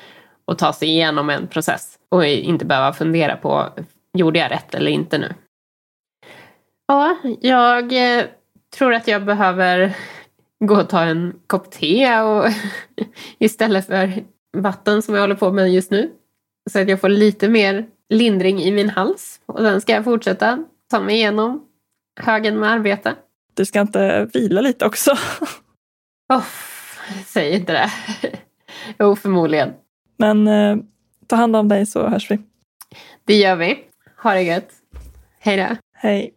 och 0.45 0.58
ta 0.58 0.74
sig 0.74 0.89
igenom 0.89 1.30
en 1.30 1.48
process 1.48 1.95
och 2.10 2.26
inte 2.26 2.65
behöva 2.65 2.93
fundera 2.93 3.36
på 3.36 3.69
gjorde 4.13 4.39
jag 4.39 4.52
rätt 4.52 4.76
eller 4.76 4.91
inte 4.91 5.17
nu. 5.17 5.34
Ja, 6.88 7.17
jag 7.41 8.17
eh, 8.17 8.26
tror 8.78 8.93
att 8.93 9.08
jag 9.08 9.26
behöver 9.26 9.95
gå 10.65 10.76
och 10.76 10.89
ta 10.89 11.02
en 11.02 11.34
kopp 11.48 11.72
te 11.72 12.20
och 12.20 12.46
istället 13.39 13.86
för 13.86 14.24
vatten 14.58 15.02
som 15.02 15.15
jag 15.15 15.22
håller 15.22 15.36
på 15.36 15.52
med 15.52 15.74
just 15.74 15.91
nu. 15.91 16.12
Så 16.72 16.80
att 16.80 16.89
jag 16.89 17.02
får 17.02 17.10
lite 17.10 17.50
mer 17.50 17.86
lindring 18.10 18.62
i 18.62 18.72
min 18.72 18.89
hals. 18.89 19.41
Och 19.46 19.60
sen 19.60 19.82
ska 19.82 19.94
jag 19.94 20.04
fortsätta 20.04 20.63
ta 20.89 21.00
mig 21.00 21.15
igenom 21.15 21.65
högen 22.20 22.60
med 22.60 22.70
arbete. 22.70 23.15
Du 23.54 23.65
ska 23.65 23.82
inte 23.82 24.30
vila 24.34 24.62
lite 24.62 24.86
också? 24.86 25.12
oh, 26.34 26.46
säg 27.26 27.56
inte 27.56 27.74
det. 27.74 27.91
jo, 29.00 29.15
förmodligen. 29.15 29.74
Men 30.18 30.48
eh, 30.48 30.78
ta 31.28 31.36
hand 31.36 31.56
om 31.56 31.68
dig 31.68 31.86
så 31.86 32.08
hörs 32.08 32.32
vi. 32.32 32.39
Det 33.26 33.36
gör 33.36 33.56
vi. 33.56 33.80
Ha 34.24 34.34
det 34.34 34.41
gött. 34.41 34.70
Hej 35.39 35.58
då. 35.58 35.76
Hej. 35.94 36.35